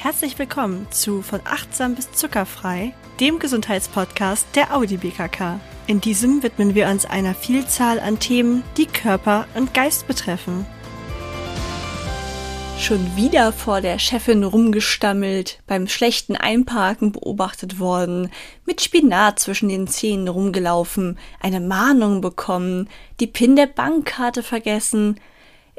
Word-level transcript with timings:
Herzlich 0.00 0.38
willkommen 0.38 0.86
zu 0.92 1.22
Von 1.22 1.40
achtsam 1.44 1.96
bis 1.96 2.12
zuckerfrei, 2.12 2.94
dem 3.18 3.40
Gesundheitspodcast 3.40 4.46
der 4.54 4.72
Audi 4.72 4.96
BKK. 4.96 5.58
In 5.88 6.00
diesem 6.00 6.44
widmen 6.44 6.76
wir 6.76 6.86
uns 6.86 7.04
einer 7.04 7.34
Vielzahl 7.34 7.98
an 7.98 8.20
Themen, 8.20 8.62
die 8.76 8.86
Körper 8.86 9.48
und 9.56 9.74
Geist 9.74 10.06
betreffen. 10.06 10.64
Schon 12.78 13.16
wieder 13.16 13.50
vor 13.50 13.80
der 13.80 13.98
Chefin 13.98 14.44
rumgestammelt, 14.44 15.58
beim 15.66 15.88
schlechten 15.88 16.36
Einparken 16.36 17.10
beobachtet 17.10 17.80
worden, 17.80 18.30
mit 18.66 18.80
Spinat 18.80 19.40
zwischen 19.40 19.68
den 19.68 19.88
Zähnen 19.88 20.28
rumgelaufen, 20.28 21.18
eine 21.40 21.58
Mahnung 21.58 22.20
bekommen, 22.20 22.88
die 23.18 23.26
PIN 23.26 23.56
der 23.56 23.66
Bankkarte 23.66 24.44
vergessen, 24.44 25.18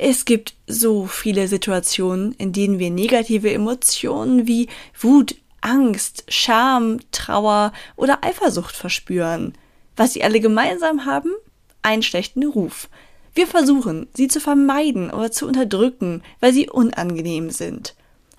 es 0.01 0.23
gibt 0.23 0.53
so 0.65 1.07
viele 1.07 1.49
Situationen, 1.49 2.31
in 2.33 2.53
denen 2.53 2.79
wir 2.79 2.89
negative 2.89 3.51
Emotionen 3.51 4.47
wie 4.47 4.69
Wut, 4.97 5.35
Angst, 5.59 6.23
Scham, 6.29 6.99
Trauer 7.11 7.73
oder 7.97 8.23
Eifersucht 8.23 8.77
verspüren. 8.77 9.53
Was 9.97 10.13
sie 10.13 10.23
alle 10.23 10.39
gemeinsam 10.39 11.05
haben? 11.05 11.31
Einen 11.81 12.01
schlechten 12.01 12.45
Ruf. 12.45 12.87
Wir 13.35 13.45
versuchen, 13.45 14.07
sie 14.13 14.29
zu 14.29 14.39
vermeiden 14.39 15.11
oder 15.11 15.33
zu 15.33 15.45
unterdrücken, 15.45 16.23
weil 16.39 16.53
sie 16.53 16.69
unangenehm 16.69 17.49
sind. 17.49 17.93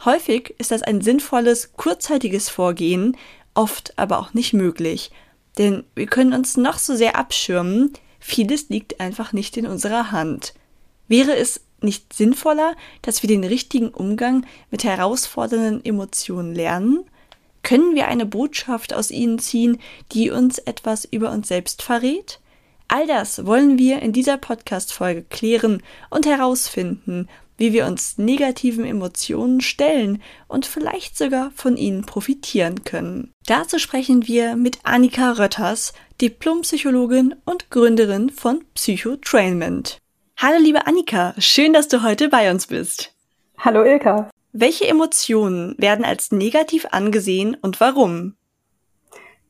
Häufig 0.07 0.55
ist 0.57 0.71
das 0.71 0.83
ein 0.83 1.03
sinnvolles, 1.03 1.75
kurzzeitiges 1.75 2.49
Vorgehen, 2.49 3.19
oft 3.53 3.99
aber 3.99 4.19
auch 4.19 4.33
nicht 4.33 4.55
möglich. 4.55 5.11
Denn 5.59 5.85
wir 5.95 6.07
können 6.07 6.33
uns 6.33 6.57
noch 6.57 6.79
so 6.79 6.97
sehr 6.97 7.17
abschirmen, 7.17 7.93
vieles 8.19 8.71
liegt 8.71 8.99
einfach 8.99 9.35
nicht 9.35 9.59
in 9.59 9.67
unserer 9.67 10.11
Hand. 10.11 10.55
Wäre 11.11 11.37
es 11.37 11.61
nicht 11.81 12.13
sinnvoller, 12.13 12.77
dass 13.03 13.23
wir 13.23 13.29
den 13.29 13.43
richtigen 13.43 13.89
Umgang 13.89 14.47
mit 14.71 14.85
herausfordernden 14.85 15.85
Emotionen 15.85 16.55
lernen? 16.55 17.01
Können 17.65 17.97
wir 17.97 18.07
eine 18.07 18.27
Botschaft 18.27 18.95
aus 18.95 19.11
ihnen 19.11 19.41
ziehen, 19.41 19.81
die 20.13 20.31
uns 20.31 20.59
etwas 20.59 21.05
über 21.05 21.33
uns 21.33 21.49
selbst 21.49 21.83
verrät? 21.83 22.39
All 22.87 23.09
das 23.09 23.45
wollen 23.45 23.77
wir 23.77 24.03
in 24.03 24.13
dieser 24.13 24.37
Podcast-Folge 24.37 25.25
klären 25.29 25.83
und 26.11 26.27
herausfinden, 26.27 27.29
wie 27.57 27.73
wir 27.73 27.87
uns 27.87 28.17
negativen 28.17 28.85
Emotionen 28.85 29.61
stellen 29.61 30.23
und 30.47 30.65
vielleicht 30.65 31.19
sogar 31.19 31.51
von 31.57 31.77
ihnen 31.77 32.03
profitieren 32.03 32.85
können. 32.85 33.33
Dazu 33.47 33.81
sprechen 33.81 34.29
wir 34.29 34.55
mit 34.55 34.79
Annika 34.85 35.33
Rötters, 35.33 35.93
Diplompsychologin 36.21 37.35
und 37.45 37.69
Gründerin 37.71 38.31
von 38.31 38.65
Psychotrainment. 38.75 39.99
Hallo 40.43 40.57
liebe 40.59 40.87
Annika, 40.87 41.35
schön, 41.37 41.75
dass 41.75 41.89
du 41.89 42.03
heute 42.03 42.31
bei 42.31 42.51
uns 42.51 42.69
bist. 42.69 43.15
Hallo 43.59 43.85
Ilka. 43.85 44.31
Welche 44.55 44.89
Emotionen 44.89 45.75
werden 45.77 46.03
als 46.03 46.33
negativ 46.33 46.87
angesehen 46.93 47.59
und 47.61 47.79
warum? 47.79 48.37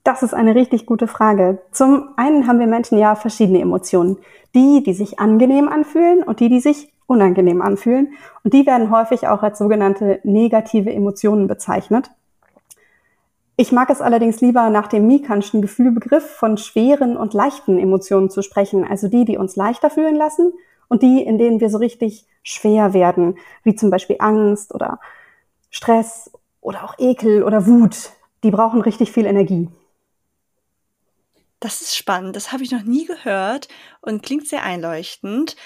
Das 0.03 0.25
ist 0.25 0.35
eine 0.35 0.57
richtig 0.57 0.87
gute 0.87 1.07
Frage. 1.07 1.63
Zum 1.71 2.09
einen 2.17 2.49
haben 2.49 2.59
wir 2.59 2.67
Menschen 2.67 2.99
ja 2.99 3.15
verschiedene 3.15 3.61
Emotionen. 3.61 4.17
Die, 4.57 4.83
die 4.83 4.93
sich 4.93 5.21
angenehm 5.21 5.69
anfühlen 5.69 6.25
und 6.25 6.41
die, 6.41 6.49
die 6.49 6.59
sich 6.59 6.93
unangenehm 7.07 7.63
anfühlen. 7.63 8.13
Und 8.43 8.53
die 8.53 8.67
werden 8.67 8.91
häufig 8.91 9.29
auch 9.29 9.45
als 9.45 9.59
sogenannte 9.59 10.19
negative 10.25 10.93
Emotionen 10.93 11.47
bezeichnet. 11.47 12.11
Ich 13.55 13.71
mag 13.71 13.91
es 13.91 14.01
allerdings 14.01 14.41
lieber 14.41 14.71
nach 14.71 14.89
dem 14.89 15.07
Mikanschen 15.07 15.63
Gefühlbegriff 15.63 16.29
von 16.29 16.57
schweren 16.57 17.17
und 17.17 17.33
leichten 17.33 17.79
Emotionen 17.79 18.29
zu 18.29 18.43
sprechen, 18.43 18.85
also 18.85 19.07
die, 19.07 19.25
die 19.25 19.37
uns 19.37 19.55
leichter 19.55 19.89
fühlen 19.89 20.17
lassen 20.17 20.53
und 20.91 21.03
die, 21.03 21.23
in 21.23 21.39
denen 21.39 21.61
wir 21.61 21.71
so 21.71 21.79
richtig 21.79 22.27
schwer 22.43 22.93
werden, 22.93 23.39
wie 23.63 23.77
zum 23.77 23.91
Beispiel 23.91 24.17
Angst 24.19 24.75
oder 24.75 24.99
Stress 25.71 26.31
oder 26.61 26.85
auch 26.85 26.99
Ekel 26.99 27.45
oder 27.45 27.67
Wut, 27.67 28.11
die 28.43 28.51
brauchen 28.51 28.83
richtig 28.83 29.13
viel 29.13 29.25
Energie. 29.25 29.69
Das 31.61 31.81
ist 31.81 31.97
spannend, 31.97 32.35
das 32.37 32.53
habe 32.53 32.65
ich 32.65 32.73
noch 32.73 32.83
nie 32.83 33.07
gehört 33.07 33.69
und 34.01 34.23
klingt 34.23 34.49
sehr 34.49 34.65
einleuchtend. 34.65 35.57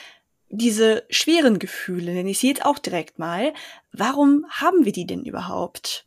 Diese 0.51 1.05
schweren 1.09 1.59
Gefühle, 1.59 2.13
nenne 2.13 2.31
ich 2.31 2.39
sie 2.39 2.49
jetzt 2.49 2.67
auch 2.67 2.79
direkt 2.79 3.19
mal, 3.19 3.55
warum 3.93 4.45
haben 4.51 4.85
wir 4.85 4.93
die 4.93 5.07
denn 5.07 5.25
überhaupt? 5.25 6.07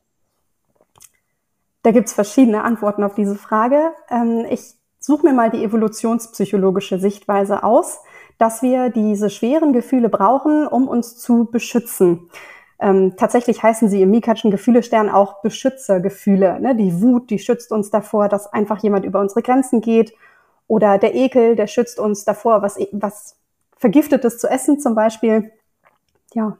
Da 1.82 1.92
gibt's 1.92 2.14
verschiedene 2.14 2.64
Antworten 2.64 3.04
auf 3.04 3.16
diese 3.16 3.36
Frage. 3.36 3.94
Ähm, 4.10 4.46
ich 4.50 4.74
suche 5.00 5.26
mir 5.26 5.34
mal 5.34 5.50
die 5.50 5.64
evolutionspsychologische 5.64 7.00
Sichtweise 7.00 7.64
aus 7.64 8.00
dass 8.38 8.62
wir 8.62 8.90
diese 8.90 9.30
schweren 9.30 9.74
Gefühle 9.74 10.10
brauchen, 10.10 10.68
um 10.68 10.88
uns 10.88 11.18
zu 11.18 11.46
beschützen. 11.46 12.30
Ähm, 12.80 13.16
tatsächlich 13.18 13.64
heißen 13.64 13.90
sie 13.90 14.04
im 14.04 14.12
Mikatschen 14.12 14.52
Gefühlestern 14.52 15.10
auch 15.10 15.42
Beschützergefühle. 15.42 16.60
Ne? 16.60 16.76
Die 16.76 17.02
Wut, 17.02 17.30
die 17.30 17.40
schützt 17.40 17.72
uns 17.72 17.90
davor, 17.90 18.30
dass 18.30 18.52
einfach 18.54 18.84
jemand 18.84 19.06
über 19.06 19.20
unsere 19.20 19.42
Grenzen 19.42 19.82
geht. 19.82 20.14
Oder 20.68 20.98
der 20.98 21.16
Ekel, 21.16 21.56
der 21.56 21.68
schützt 21.68 22.00
uns 22.00 22.26
davor, 22.26 22.62
was, 22.62 22.78
was 22.92 23.36
Vergiftetes 23.78 24.38
zu 24.38 24.48
essen 24.48 24.80
zum 24.80 24.94
Beispiel. 24.94 25.52
Ja. 26.34 26.58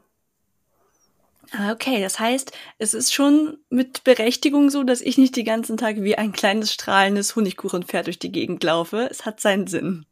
Ah, 1.52 1.72
okay, 1.72 2.02
das 2.02 2.18
heißt, 2.18 2.52
es 2.78 2.94
ist 2.94 3.14
schon 3.14 3.58
mit 3.70 4.04
Berechtigung 4.04 4.70
so, 4.70 4.82
dass 4.82 5.00
ich 5.00 5.18
nicht 5.18 5.36
die 5.36 5.44
ganzen 5.44 5.76
Tage 5.76 6.02
wie 6.02 6.18
ein 6.18 6.32
kleines 6.32 6.72
strahlendes 6.72 7.36
Honigkuchenpferd 7.36 8.06
durch 8.06 8.18
die 8.18 8.32
Gegend 8.32 8.62
laufe. 8.64 9.08
Es 9.10 9.24
hat 9.24 9.40
seinen 9.40 9.66
Sinn 9.66 10.04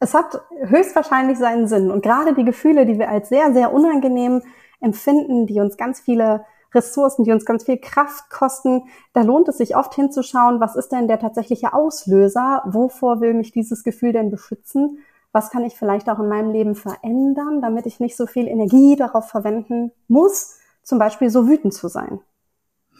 es 0.00 0.14
hat 0.14 0.42
höchstwahrscheinlich 0.64 1.38
seinen 1.38 1.68
Sinn. 1.68 1.90
Und 1.90 2.02
gerade 2.02 2.34
die 2.34 2.44
Gefühle, 2.44 2.86
die 2.86 2.98
wir 2.98 3.10
als 3.10 3.28
sehr, 3.28 3.52
sehr 3.52 3.72
unangenehm 3.72 4.42
empfinden, 4.80 5.46
die 5.46 5.60
uns 5.60 5.76
ganz 5.76 6.00
viele 6.00 6.44
Ressourcen, 6.74 7.24
die 7.24 7.32
uns 7.32 7.44
ganz 7.44 7.64
viel 7.64 7.78
Kraft 7.78 8.30
kosten, 8.30 8.84
da 9.12 9.22
lohnt 9.22 9.48
es 9.48 9.58
sich 9.58 9.76
oft 9.76 9.94
hinzuschauen, 9.94 10.60
was 10.60 10.74
ist 10.74 10.90
denn 10.90 11.06
der 11.06 11.18
tatsächliche 11.18 11.74
Auslöser? 11.74 12.62
Wovor 12.64 13.20
will 13.20 13.34
mich 13.34 13.52
dieses 13.52 13.84
Gefühl 13.84 14.12
denn 14.12 14.30
beschützen? 14.30 15.00
Was 15.32 15.50
kann 15.50 15.64
ich 15.64 15.76
vielleicht 15.76 16.08
auch 16.08 16.18
in 16.18 16.28
meinem 16.28 16.50
Leben 16.50 16.74
verändern, 16.74 17.60
damit 17.60 17.86
ich 17.86 18.00
nicht 18.00 18.16
so 18.16 18.26
viel 18.26 18.48
Energie 18.48 18.96
darauf 18.96 19.28
verwenden 19.28 19.92
muss, 20.08 20.58
zum 20.82 20.98
Beispiel 20.98 21.28
so 21.28 21.46
wütend 21.46 21.74
zu 21.74 21.88
sein? 21.88 22.20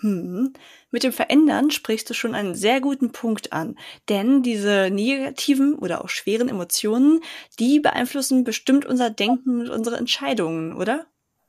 Hm. 0.00 0.53
Mit 0.91 1.03
dem 1.05 1.12
Verändern 1.12 1.71
sprichst 1.71 2.09
du 2.09 2.15
schon 2.15 2.34
einen 2.34 2.55
sehr 2.55 2.81
guten 2.81 3.12
Punkt 3.12 3.53
an, 3.53 3.77
denn 4.09 4.43
diese 4.43 4.88
negativen 4.91 5.75
oder 5.75 6.03
auch 6.03 6.09
schweren 6.09 6.49
Emotionen, 6.49 7.21
die 7.59 7.81
beeinflussen 7.81 8.44
bestimmt 8.44 8.87
unser 8.87 9.11
Denken 9.11 9.61
und 9.61 9.71
unsere 9.71 9.97
Entscheidungen, 9.97 10.75
oder? 10.75 11.06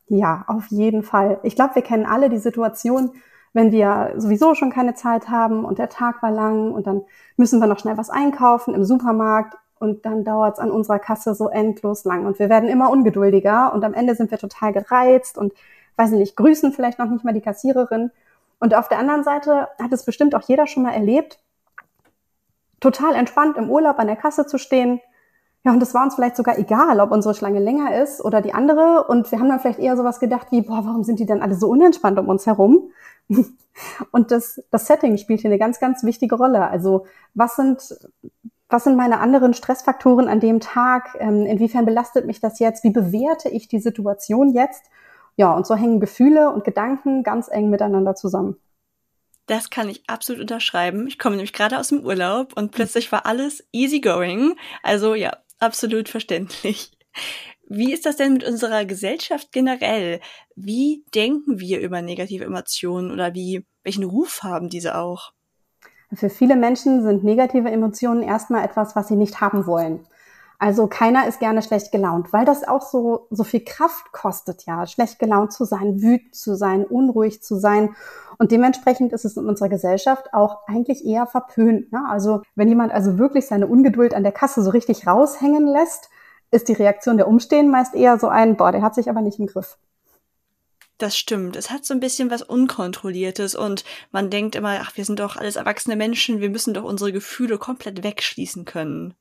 Ja, 0.07 0.43
auf 0.47 0.67
jeden 0.69 1.03
Fall. 1.03 1.39
Ich 1.43 1.55
glaube, 1.55 1.75
wir 1.75 1.81
kennen 1.81 2.05
alle 2.05 2.29
die 2.29 2.39
Situation, 2.39 3.11
wenn 3.53 3.71
wir 3.71 4.13
sowieso 4.17 4.55
schon 4.55 4.71
keine 4.71 4.95
Zeit 4.95 5.29
haben 5.29 5.63
und 5.63 5.79
der 5.79 5.89
Tag 5.89 6.21
war 6.21 6.31
lang 6.31 6.71
und 6.73 6.87
dann 6.87 7.03
müssen 7.37 7.59
wir 7.59 7.67
noch 7.67 7.79
schnell 7.79 7.97
was 7.97 8.09
einkaufen 8.09 8.73
im 8.73 8.83
Supermarkt 8.83 9.57
und 9.79 10.05
dann 10.05 10.23
dauert 10.23 10.55
es 10.55 10.59
an 10.59 10.71
unserer 10.71 10.99
Kasse 10.99 11.33
so 11.33 11.49
endlos 11.49 12.03
lang 12.03 12.25
und 12.25 12.39
wir 12.39 12.49
werden 12.49 12.69
immer 12.69 12.89
ungeduldiger 12.91 13.73
und 13.73 13.83
am 13.83 13.93
Ende 13.93 14.15
sind 14.15 14.31
wir 14.31 14.37
total 14.37 14.73
gereizt 14.73 15.37
und 15.37 15.53
weiß 15.95 16.11
ich 16.11 16.19
nicht, 16.19 16.35
grüßen 16.35 16.71
vielleicht 16.73 16.99
noch 16.99 17.09
nicht 17.09 17.23
mal 17.23 17.33
die 17.33 17.41
Kassiererin 17.41 18.11
und 18.61 18.75
auf 18.75 18.87
der 18.87 18.99
anderen 18.99 19.23
Seite 19.23 19.67
hat 19.81 19.91
es 19.91 20.05
bestimmt 20.05 20.35
auch 20.35 20.43
jeder 20.47 20.67
schon 20.67 20.83
mal 20.83 20.93
erlebt, 20.93 21.39
total 22.79 23.15
entspannt 23.15 23.57
im 23.57 23.71
Urlaub 23.71 23.97
an 23.97 24.07
der 24.07 24.15
Kasse 24.15 24.45
zu 24.45 24.59
stehen. 24.59 25.01
Ja, 25.63 25.71
und 25.71 25.81
es 25.81 25.93
war 25.93 26.03
uns 26.03 26.15
vielleicht 26.15 26.35
sogar 26.35 26.57
egal, 26.59 26.99
ob 26.99 27.11
unsere 27.11 27.33
Schlange 27.33 27.59
länger 27.59 28.01
ist 28.01 28.23
oder 28.23 28.39
die 28.41 28.53
andere. 28.53 29.05
Und 29.07 29.31
wir 29.31 29.39
haben 29.39 29.49
dann 29.49 29.59
vielleicht 29.59 29.79
eher 29.79 29.97
sowas 29.97 30.19
gedacht 30.19 30.47
wie, 30.51 30.61
boah, 30.61 30.85
warum 30.85 31.03
sind 31.03 31.19
die 31.19 31.25
denn 31.25 31.41
alle 31.41 31.55
so 31.55 31.69
unentspannt 31.69 32.19
um 32.19 32.29
uns 32.29 32.45
herum? 32.45 32.91
Und 34.11 34.31
das, 34.31 34.61
das 34.69 34.85
Setting 34.85 35.17
spielt 35.17 35.41
hier 35.41 35.49
eine 35.49 35.59
ganz, 35.59 35.79
ganz 35.79 36.03
wichtige 36.03 36.35
Rolle. 36.35 36.67
Also 36.67 37.05
was 37.33 37.55
sind, 37.55 37.95
was 38.69 38.83
sind 38.83 38.95
meine 38.95 39.19
anderen 39.19 39.55
Stressfaktoren 39.55 40.27
an 40.27 40.39
dem 40.39 40.59
Tag? 40.59 41.15
Ähm, 41.19 41.47
inwiefern 41.47 41.85
belastet 41.85 42.27
mich 42.27 42.41
das 42.41 42.59
jetzt? 42.59 42.83
Wie 42.83 42.91
bewerte 42.91 43.49
ich 43.49 43.67
die 43.67 43.79
Situation 43.79 44.53
jetzt? 44.53 44.83
Ja, 45.35 45.53
und 45.53 45.65
so 45.65 45.75
hängen 45.75 45.99
Gefühle 45.99 46.49
und 46.49 46.63
Gedanken 46.63 47.23
ganz 47.23 47.47
eng 47.47 47.69
miteinander 47.69 48.15
zusammen. 48.15 48.57
Das 49.47 49.69
kann 49.69 49.89
ich 49.89 50.03
absolut 50.07 50.41
unterschreiben. 50.41 51.07
Ich 51.07 51.19
komme 51.19 51.35
nämlich 51.35 51.53
gerade 51.53 51.79
aus 51.79 51.89
dem 51.89 52.05
Urlaub 52.05 52.53
und 52.55 52.71
plötzlich 52.71 53.11
war 53.11 53.25
alles 53.25 53.67
easy 53.71 53.99
going. 53.99 54.55
Also 54.83 55.15
ja, 55.15 55.31
absolut 55.59 56.09
verständlich. 56.09 56.91
Wie 57.67 57.93
ist 57.93 58.05
das 58.05 58.17
denn 58.17 58.33
mit 58.33 58.43
unserer 58.43 58.85
Gesellschaft 58.85 59.51
generell? 59.51 60.19
Wie 60.55 61.05
denken 61.15 61.59
wir 61.59 61.79
über 61.79 62.01
negative 62.01 62.43
Emotionen 62.43 63.11
oder 63.11 63.33
wie, 63.33 63.65
welchen 63.83 64.03
Ruf 64.03 64.43
haben 64.43 64.69
diese 64.69 64.97
auch? 64.97 65.31
Für 66.13 66.29
viele 66.29 66.57
Menschen 66.57 67.01
sind 67.03 67.23
negative 67.23 67.71
Emotionen 67.71 68.23
erstmal 68.23 68.65
etwas, 68.65 68.95
was 68.95 69.07
sie 69.07 69.15
nicht 69.15 69.39
haben 69.39 69.65
wollen. 69.65 70.05
Also 70.61 70.85
keiner 70.85 71.27
ist 71.27 71.39
gerne 71.39 71.63
schlecht 71.63 71.91
gelaunt, 71.91 72.33
weil 72.33 72.45
das 72.45 72.67
auch 72.67 72.83
so, 72.83 73.25
so 73.31 73.43
viel 73.43 73.65
Kraft 73.65 74.11
kostet, 74.11 74.67
ja, 74.67 74.85
schlecht 74.85 75.17
gelaunt 75.17 75.51
zu 75.51 75.65
sein, 75.65 76.03
wütend 76.03 76.35
zu 76.35 76.55
sein, 76.55 76.85
unruhig 76.85 77.41
zu 77.41 77.55
sein. 77.55 77.95
Und 78.37 78.51
dementsprechend 78.51 79.11
ist 79.11 79.25
es 79.25 79.37
in 79.37 79.47
unserer 79.47 79.69
Gesellschaft 79.69 80.35
auch 80.35 80.59
eigentlich 80.67 81.03
eher 81.03 81.25
verpönt. 81.25 81.91
Ne? 81.91 82.03
Also 82.07 82.43
wenn 82.53 82.69
jemand 82.69 82.91
also 82.93 83.17
wirklich 83.17 83.47
seine 83.47 83.65
Ungeduld 83.65 84.13
an 84.13 84.21
der 84.21 84.33
Kasse 84.33 84.61
so 84.61 84.69
richtig 84.69 85.07
raushängen 85.07 85.65
lässt, 85.65 86.11
ist 86.51 86.67
die 86.67 86.73
Reaktion 86.73 87.17
der 87.17 87.27
Umstehenden 87.27 87.71
meist 87.71 87.95
eher 87.95 88.19
so 88.19 88.27
ein, 88.27 88.55
boah, 88.55 88.71
der 88.71 88.83
hat 88.83 88.93
sich 88.93 89.09
aber 89.09 89.21
nicht 89.21 89.39
im 89.39 89.47
Griff. 89.47 89.79
Das 90.99 91.17
stimmt. 91.17 91.55
Es 91.55 91.71
hat 91.71 91.85
so 91.85 91.95
ein 91.95 91.99
bisschen 91.99 92.29
was 92.29 92.43
Unkontrolliertes 92.43 93.55
und 93.55 93.83
man 94.11 94.29
denkt 94.29 94.55
immer, 94.55 94.77
ach, 94.81 94.95
wir 94.95 95.05
sind 95.05 95.21
doch 95.21 95.37
alles 95.37 95.55
erwachsene 95.55 95.95
Menschen, 95.95 96.39
wir 96.39 96.51
müssen 96.51 96.75
doch 96.75 96.83
unsere 96.83 97.11
Gefühle 97.11 97.57
komplett 97.57 98.03
wegschließen 98.03 98.65
können. 98.65 99.15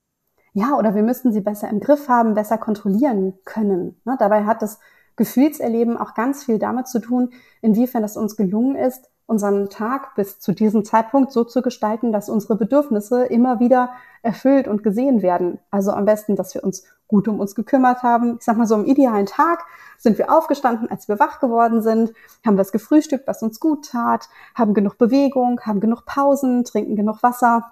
Ja, 0.52 0.76
oder 0.76 0.94
wir 0.94 1.02
müssten 1.02 1.32
sie 1.32 1.40
besser 1.40 1.68
im 1.68 1.80
Griff 1.80 2.08
haben, 2.08 2.34
besser 2.34 2.58
kontrollieren 2.58 3.34
können. 3.44 4.00
Ne? 4.04 4.16
Dabei 4.18 4.44
hat 4.44 4.62
das 4.62 4.80
Gefühlserleben 5.16 5.96
auch 5.96 6.14
ganz 6.14 6.44
viel 6.44 6.58
damit 6.58 6.88
zu 6.88 6.98
tun, 6.98 7.30
inwiefern 7.60 8.02
es 8.04 8.16
uns 8.16 8.36
gelungen 8.36 8.74
ist, 8.74 9.10
unseren 9.26 9.70
Tag 9.70 10.16
bis 10.16 10.40
zu 10.40 10.52
diesem 10.52 10.84
Zeitpunkt 10.84 11.30
so 11.30 11.44
zu 11.44 11.62
gestalten, 11.62 12.10
dass 12.10 12.28
unsere 12.28 12.56
Bedürfnisse 12.56 13.26
immer 13.26 13.60
wieder 13.60 13.90
erfüllt 14.22 14.66
und 14.66 14.82
gesehen 14.82 15.22
werden. 15.22 15.60
Also 15.70 15.92
am 15.92 16.04
besten, 16.04 16.34
dass 16.34 16.52
wir 16.54 16.64
uns 16.64 16.82
gut 17.06 17.28
um 17.28 17.38
uns 17.38 17.54
gekümmert 17.54 18.02
haben. 18.02 18.38
Ich 18.38 18.44
sag 18.44 18.56
mal 18.56 18.66
so, 18.66 18.74
im 18.74 18.84
idealen 18.86 19.26
Tag 19.26 19.64
sind 19.98 20.18
wir 20.18 20.32
aufgestanden, 20.32 20.90
als 20.90 21.06
wir 21.06 21.20
wach 21.20 21.38
geworden 21.38 21.80
sind, 21.80 22.12
haben 22.44 22.58
was 22.58 22.72
gefrühstückt, 22.72 23.28
was 23.28 23.42
uns 23.42 23.60
gut 23.60 23.88
tat, 23.90 24.28
haben 24.56 24.74
genug 24.74 24.98
Bewegung, 24.98 25.60
haben 25.60 25.78
genug 25.78 26.06
Pausen, 26.06 26.64
trinken 26.64 26.96
genug 26.96 27.22
Wasser 27.22 27.70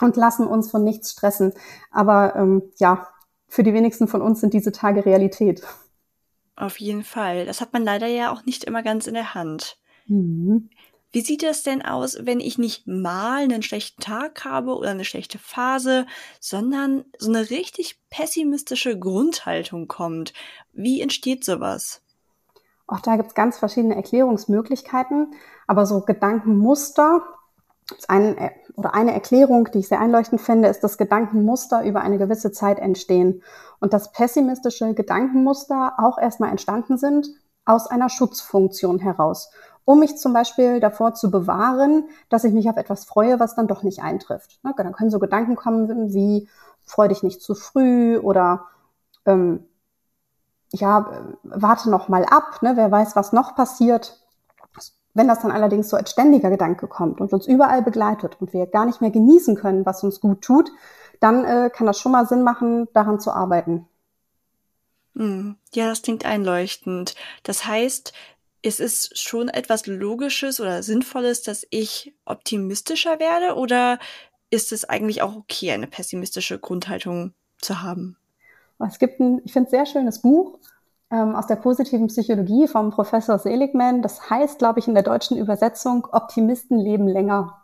und 0.00 0.16
lassen 0.16 0.46
uns 0.46 0.70
von 0.70 0.84
nichts 0.84 1.12
stressen. 1.12 1.52
Aber 1.90 2.34
ähm, 2.36 2.62
ja, 2.78 3.08
für 3.48 3.62
die 3.62 3.74
wenigsten 3.74 4.08
von 4.08 4.22
uns 4.22 4.40
sind 4.40 4.54
diese 4.54 4.72
Tage 4.72 5.04
Realität. 5.04 5.62
Auf 6.56 6.78
jeden 6.78 7.04
Fall. 7.04 7.46
Das 7.46 7.60
hat 7.60 7.72
man 7.72 7.84
leider 7.84 8.06
ja 8.06 8.32
auch 8.32 8.44
nicht 8.44 8.64
immer 8.64 8.82
ganz 8.82 9.06
in 9.06 9.14
der 9.14 9.34
Hand. 9.34 9.78
Mhm. 10.06 10.70
Wie 11.12 11.22
sieht 11.22 11.42
es 11.42 11.64
denn 11.64 11.82
aus, 11.82 12.18
wenn 12.20 12.38
ich 12.38 12.56
nicht 12.56 12.86
mal 12.86 13.42
einen 13.42 13.62
schlechten 13.62 14.00
Tag 14.00 14.44
habe 14.44 14.76
oder 14.76 14.90
eine 14.90 15.04
schlechte 15.04 15.38
Phase, 15.38 16.06
sondern 16.38 17.04
so 17.18 17.30
eine 17.30 17.50
richtig 17.50 18.00
pessimistische 18.10 18.96
Grundhaltung 18.96 19.88
kommt? 19.88 20.32
Wie 20.72 21.00
entsteht 21.00 21.44
sowas? 21.44 22.02
Auch 22.86 23.00
da 23.00 23.16
gibt 23.16 23.30
es 23.30 23.34
ganz 23.34 23.58
verschiedene 23.58 23.96
Erklärungsmöglichkeiten, 23.96 25.34
aber 25.66 25.84
so 25.84 26.02
Gedankenmuster, 26.02 27.22
ein, 28.08 28.36
äh, 28.38 28.50
oder 28.76 28.94
eine 28.94 29.12
Erklärung, 29.12 29.70
die 29.72 29.78
ich 29.80 29.88
sehr 29.88 30.00
einleuchtend 30.00 30.40
finde, 30.40 30.68
ist, 30.68 30.80
dass 30.80 30.98
Gedankenmuster 30.98 31.84
über 31.84 32.00
eine 32.00 32.18
gewisse 32.18 32.52
Zeit 32.52 32.78
entstehen 32.78 33.42
und 33.80 33.92
dass 33.92 34.12
pessimistische 34.12 34.94
Gedankenmuster 34.94 35.94
auch 35.98 36.18
erstmal 36.18 36.50
entstanden 36.50 36.98
sind 36.98 37.28
aus 37.64 37.86
einer 37.86 38.08
Schutzfunktion 38.08 38.98
heraus 38.98 39.50
um 39.90 39.98
mich 39.98 40.16
zum 40.18 40.32
Beispiel 40.32 40.78
davor 40.78 41.14
zu 41.14 41.30
bewahren, 41.30 42.08
dass 42.28 42.44
ich 42.44 42.52
mich 42.52 42.68
auf 42.68 42.76
etwas 42.76 43.04
freue, 43.04 43.40
was 43.40 43.56
dann 43.56 43.66
doch 43.66 43.82
nicht 43.82 44.02
eintrifft. 44.02 44.60
Ne? 44.62 44.72
Dann 44.76 44.92
können 44.92 45.10
so 45.10 45.18
Gedanken 45.18 45.56
kommen 45.56 46.12
wie, 46.12 46.48
freu 46.84 47.08
dich 47.08 47.22
nicht 47.22 47.42
zu 47.42 47.54
früh 47.54 48.16
oder 48.18 48.66
ähm, 49.26 49.64
ja, 50.72 51.10
warte 51.42 51.90
noch 51.90 52.08
mal 52.08 52.24
ab, 52.24 52.62
ne? 52.62 52.72
wer 52.76 52.90
weiß, 52.90 53.16
was 53.16 53.32
noch 53.32 53.56
passiert. 53.56 54.20
Wenn 55.14 55.28
das 55.28 55.40
dann 55.40 55.50
allerdings 55.50 55.88
so 55.88 55.96
als 55.96 56.12
ständiger 56.12 56.50
Gedanke 56.50 56.86
kommt 56.86 57.20
und 57.20 57.32
uns 57.32 57.46
überall 57.46 57.82
begleitet 57.82 58.36
und 58.40 58.52
wir 58.52 58.66
gar 58.66 58.86
nicht 58.86 59.00
mehr 59.00 59.10
genießen 59.10 59.56
können, 59.56 59.84
was 59.84 60.04
uns 60.04 60.20
gut 60.20 60.42
tut, 60.42 60.70
dann 61.18 61.44
äh, 61.44 61.70
kann 61.70 61.86
das 61.86 61.98
schon 61.98 62.12
mal 62.12 62.26
Sinn 62.26 62.42
machen, 62.42 62.88
daran 62.92 63.20
zu 63.20 63.32
arbeiten. 63.32 63.86
Hm. 65.16 65.56
Ja, 65.72 65.88
das 65.88 66.02
klingt 66.02 66.24
einleuchtend. 66.24 67.14
Das 67.42 67.66
heißt, 67.66 68.12
ist 68.62 68.80
es 68.80 69.10
schon 69.14 69.48
etwas 69.48 69.86
Logisches 69.86 70.60
oder 70.60 70.82
Sinnvolles, 70.82 71.42
dass 71.42 71.66
ich 71.70 72.14
optimistischer 72.24 73.18
werde 73.18 73.56
oder 73.56 73.98
ist 74.50 74.72
es 74.72 74.84
eigentlich 74.84 75.22
auch 75.22 75.36
okay, 75.36 75.72
eine 75.72 75.86
pessimistische 75.86 76.58
Grundhaltung 76.58 77.34
zu 77.58 77.82
haben? 77.82 78.16
Es 78.78 78.98
gibt 78.98 79.20
ein, 79.20 79.40
ich 79.44 79.52
finde, 79.52 79.70
sehr 79.70 79.86
schönes 79.86 80.20
Buch 80.20 80.58
ähm, 81.10 81.34
aus 81.34 81.46
der 81.46 81.56
positiven 81.56 82.08
Psychologie 82.08 82.66
vom 82.66 82.90
Professor 82.90 83.38
Seligman. 83.38 84.02
Das 84.02 84.30
heißt, 84.30 84.58
glaube 84.58 84.78
ich, 84.78 84.88
in 84.88 84.94
der 84.94 85.02
deutschen 85.02 85.36
Übersetzung, 85.36 86.06
Optimisten 86.12 86.78
leben 86.78 87.08
länger. 87.08 87.58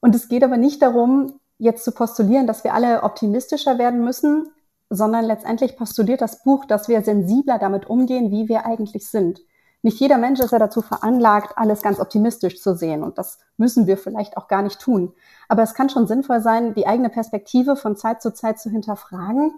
Und 0.00 0.14
es 0.14 0.28
geht 0.28 0.44
aber 0.44 0.56
nicht 0.56 0.82
darum, 0.82 1.40
jetzt 1.58 1.84
zu 1.84 1.92
postulieren, 1.92 2.46
dass 2.46 2.64
wir 2.64 2.74
alle 2.74 3.02
optimistischer 3.02 3.78
werden 3.78 4.04
müssen, 4.04 4.48
sondern 4.90 5.24
letztendlich 5.24 5.76
postuliert 5.76 6.20
das 6.20 6.42
Buch, 6.44 6.64
dass 6.64 6.88
wir 6.88 7.02
sensibler 7.02 7.58
damit 7.58 7.90
umgehen, 7.90 8.30
wie 8.30 8.48
wir 8.48 8.64
eigentlich 8.64 9.08
sind 9.08 9.40
nicht 9.82 10.00
jeder 10.00 10.18
Mensch 10.18 10.40
ist 10.40 10.50
ja 10.50 10.58
dazu 10.58 10.82
veranlagt, 10.82 11.56
alles 11.56 11.82
ganz 11.82 12.00
optimistisch 12.00 12.60
zu 12.60 12.74
sehen. 12.74 13.02
Und 13.02 13.16
das 13.16 13.38
müssen 13.56 13.86
wir 13.86 13.96
vielleicht 13.96 14.36
auch 14.36 14.48
gar 14.48 14.62
nicht 14.62 14.80
tun. 14.80 15.12
Aber 15.48 15.62
es 15.62 15.74
kann 15.74 15.88
schon 15.88 16.06
sinnvoll 16.06 16.40
sein, 16.40 16.74
die 16.74 16.86
eigene 16.86 17.10
Perspektive 17.10 17.76
von 17.76 17.96
Zeit 17.96 18.20
zu 18.20 18.32
Zeit 18.32 18.58
zu 18.58 18.70
hinterfragen. 18.70 19.54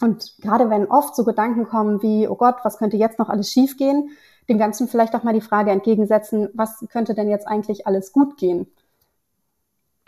Und 0.00 0.36
gerade 0.40 0.68
wenn 0.68 0.86
oft 0.86 1.16
so 1.16 1.24
Gedanken 1.24 1.66
kommen 1.66 2.02
wie, 2.02 2.28
oh 2.28 2.34
Gott, 2.34 2.56
was 2.64 2.78
könnte 2.78 2.96
jetzt 2.96 3.18
noch 3.18 3.28
alles 3.28 3.50
schiefgehen, 3.50 4.10
dem 4.48 4.58
Ganzen 4.58 4.88
vielleicht 4.88 5.14
auch 5.14 5.22
mal 5.22 5.32
die 5.32 5.40
Frage 5.40 5.70
entgegensetzen, 5.70 6.48
was 6.54 6.84
könnte 6.90 7.14
denn 7.14 7.28
jetzt 7.28 7.48
eigentlich 7.48 7.86
alles 7.86 8.12
gut 8.12 8.36
gehen? 8.36 8.66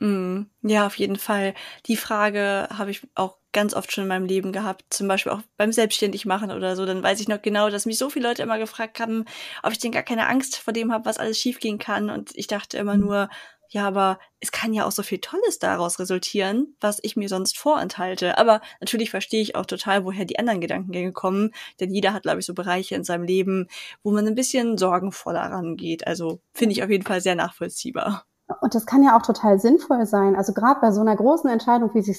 Mm, 0.00 0.42
ja, 0.62 0.86
auf 0.86 0.96
jeden 0.96 1.16
Fall. 1.16 1.54
Die 1.86 1.96
Frage 1.96 2.68
habe 2.76 2.90
ich 2.90 3.06
auch 3.14 3.36
ganz 3.52 3.74
oft 3.74 3.90
schon 3.90 4.02
in 4.02 4.08
meinem 4.08 4.26
Leben 4.26 4.52
gehabt, 4.52 4.84
zum 4.90 5.08
Beispiel 5.08 5.32
auch 5.32 5.42
beim 5.56 5.72
Selbstständigmachen 5.72 6.52
oder 6.52 6.76
so. 6.76 6.86
Dann 6.86 7.02
weiß 7.02 7.20
ich 7.20 7.28
noch 7.28 7.42
genau, 7.42 7.70
dass 7.70 7.86
mich 7.86 7.98
so 7.98 8.10
viele 8.10 8.28
Leute 8.28 8.42
immer 8.42 8.58
gefragt 8.58 9.00
haben, 9.00 9.24
ob 9.62 9.72
ich 9.72 9.78
denn 9.78 9.90
gar 9.90 10.02
keine 10.02 10.28
Angst 10.28 10.56
vor 10.56 10.72
dem 10.72 10.92
habe, 10.92 11.06
was 11.06 11.18
alles 11.18 11.38
schiefgehen 11.38 11.78
kann. 11.78 12.10
Und 12.10 12.30
ich 12.36 12.46
dachte 12.46 12.76
immer 12.78 12.96
mhm. 12.96 13.00
nur, 13.00 13.28
ja, 13.68 13.86
aber 13.86 14.18
es 14.40 14.50
kann 14.50 14.72
ja 14.72 14.86
auch 14.86 14.92
so 14.92 15.02
viel 15.02 15.18
Tolles 15.18 15.58
daraus 15.58 15.98
resultieren, 15.98 16.74
was 16.80 16.98
ich 17.02 17.16
mir 17.16 17.28
sonst 17.28 17.58
vorenthalte. 17.58 18.38
Aber 18.38 18.60
natürlich 18.80 19.10
verstehe 19.10 19.42
ich 19.42 19.56
auch 19.56 19.66
total, 19.66 20.04
woher 20.04 20.24
die 20.24 20.38
anderen 20.38 20.60
Gedankengänge 20.60 21.12
kommen, 21.12 21.52
denn 21.78 21.92
jeder 21.92 22.14
hat, 22.14 22.22
glaube 22.22 22.40
ich, 22.40 22.46
so 22.46 22.54
Bereiche 22.54 22.94
in 22.94 23.04
seinem 23.04 23.24
Leben, 23.24 23.68
wo 24.02 24.10
man 24.10 24.26
ein 24.26 24.34
bisschen 24.34 24.78
sorgenvoller 24.78 25.42
rangeht. 25.42 26.06
Also 26.06 26.40
finde 26.52 26.72
ich 26.72 26.82
auf 26.82 26.90
jeden 26.90 27.04
Fall 27.04 27.20
sehr 27.20 27.34
nachvollziehbar. 27.34 28.24
Und 28.62 28.74
das 28.74 28.86
kann 28.86 29.02
ja 29.02 29.16
auch 29.16 29.22
total 29.22 29.58
sinnvoll 29.60 30.06
sein. 30.06 30.34
Also 30.34 30.54
gerade 30.54 30.80
bei 30.80 30.90
so 30.90 31.02
einer 31.02 31.16
großen 31.16 31.50
Entscheidung, 31.50 31.90
wie 31.94 32.02
sich 32.02 32.18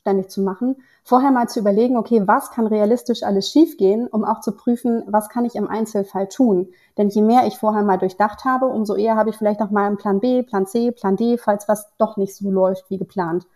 selbstständig 0.00 0.28
zu 0.28 0.42
machen, 0.42 0.76
vorher 1.04 1.30
mal 1.30 1.48
zu 1.48 1.60
überlegen, 1.60 1.96
okay, 1.96 2.22
was 2.26 2.50
kann 2.50 2.66
realistisch 2.66 3.22
alles 3.22 3.50
schiefgehen, 3.50 4.06
um 4.06 4.24
auch 4.24 4.40
zu 4.40 4.52
prüfen, 4.52 5.02
was 5.06 5.28
kann 5.28 5.44
ich 5.44 5.54
im 5.54 5.68
Einzelfall 5.68 6.28
tun. 6.28 6.68
Denn 6.96 7.08
je 7.08 7.22
mehr 7.22 7.46
ich 7.46 7.58
vorher 7.58 7.82
mal 7.82 7.98
durchdacht 7.98 8.44
habe, 8.44 8.66
umso 8.66 8.94
eher 8.94 9.16
habe 9.16 9.30
ich 9.30 9.36
vielleicht 9.36 9.60
auch 9.60 9.70
mal 9.70 9.86
einen 9.86 9.96
Plan 9.96 10.20
B, 10.20 10.42
Plan 10.42 10.66
C, 10.66 10.90
Plan 10.90 11.16
D, 11.16 11.38
falls 11.38 11.68
was 11.68 11.90
doch 11.98 12.16
nicht 12.16 12.34
so 12.34 12.50
läuft 12.50 12.90
wie 12.90 12.98
geplant. 12.98 13.46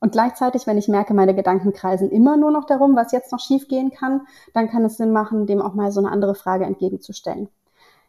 Und 0.00 0.12
gleichzeitig, 0.12 0.66
wenn 0.66 0.78
ich 0.78 0.88
merke, 0.88 1.12
meine 1.12 1.34
Gedanken 1.34 1.72
kreisen 1.72 2.10
immer 2.10 2.36
nur 2.36 2.52
noch 2.52 2.66
darum, 2.66 2.94
was 2.94 3.10
jetzt 3.10 3.32
noch 3.32 3.40
schiefgehen 3.40 3.90
kann, 3.90 4.26
dann 4.54 4.68
kann 4.68 4.84
es 4.84 4.96
Sinn 4.96 5.12
machen, 5.12 5.46
dem 5.46 5.60
auch 5.60 5.74
mal 5.74 5.90
so 5.90 6.00
eine 6.00 6.12
andere 6.12 6.36
Frage 6.36 6.66
entgegenzustellen. 6.66 7.48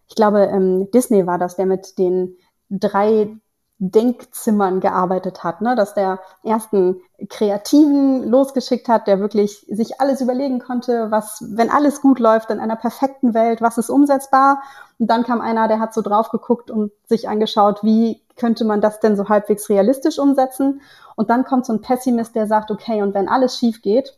Ich 0.08 0.16
glaube, 0.16 0.46
ähm, 0.46 0.92
Disney 0.92 1.26
war 1.26 1.40
das, 1.40 1.56
der 1.56 1.66
mit 1.66 1.98
den 1.98 2.36
drei 2.70 3.36
Denkzimmern 3.82 4.82
gearbeitet 4.82 5.46
hat, 5.46 5.62
ne? 5.62 5.74
dass 5.74 5.94
der 5.94 6.20
ersten 6.44 7.02
Kreativen 7.30 8.30
losgeschickt 8.30 8.90
hat, 8.90 9.08
der 9.08 9.22
wirklich 9.22 9.66
sich 9.70 10.02
alles 10.02 10.20
überlegen 10.20 10.60
konnte, 10.60 11.12
was, 11.12 11.46
wenn 11.56 11.70
alles 11.70 12.02
gut 12.02 12.20
läuft 12.20 12.50
in 12.50 12.60
einer 12.60 12.76
perfekten 12.76 13.34
Welt, 13.34 13.62
was 13.62 13.78
ist 13.78 13.90
umsetzbar? 13.90 14.62
Und 15.00 15.10
dann 15.10 15.24
kam 15.24 15.40
einer, 15.40 15.70
der 15.70 15.80
hat 15.80 15.94
so 15.94 16.02
drauf 16.02 16.30
geguckt 16.30 16.70
und 16.70 16.92
sich 17.08 17.30
angeschaut, 17.30 17.82
wie 17.82 18.22
könnte 18.36 18.66
man 18.66 18.82
das 18.82 19.00
denn 19.00 19.16
so 19.16 19.30
halbwegs 19.30 19.70
realistisch 19.70 20.20
umsetzen? 20.20 20.82
Und 21.16 21.30
dann 21.30 21.46
kommt 21.46 21.66
so 21.66 21.72
ein 21.72 21.82
Pessimist, 21.82 22.36
der 22.36 22.48
sagt, 22.48 22.72
okay, 22.72 23.02
und 23.02 23.14
wenn 23.14 23.30
alles 23.30 23.58
schief 23.58 23.82
geht, 23.82 24.18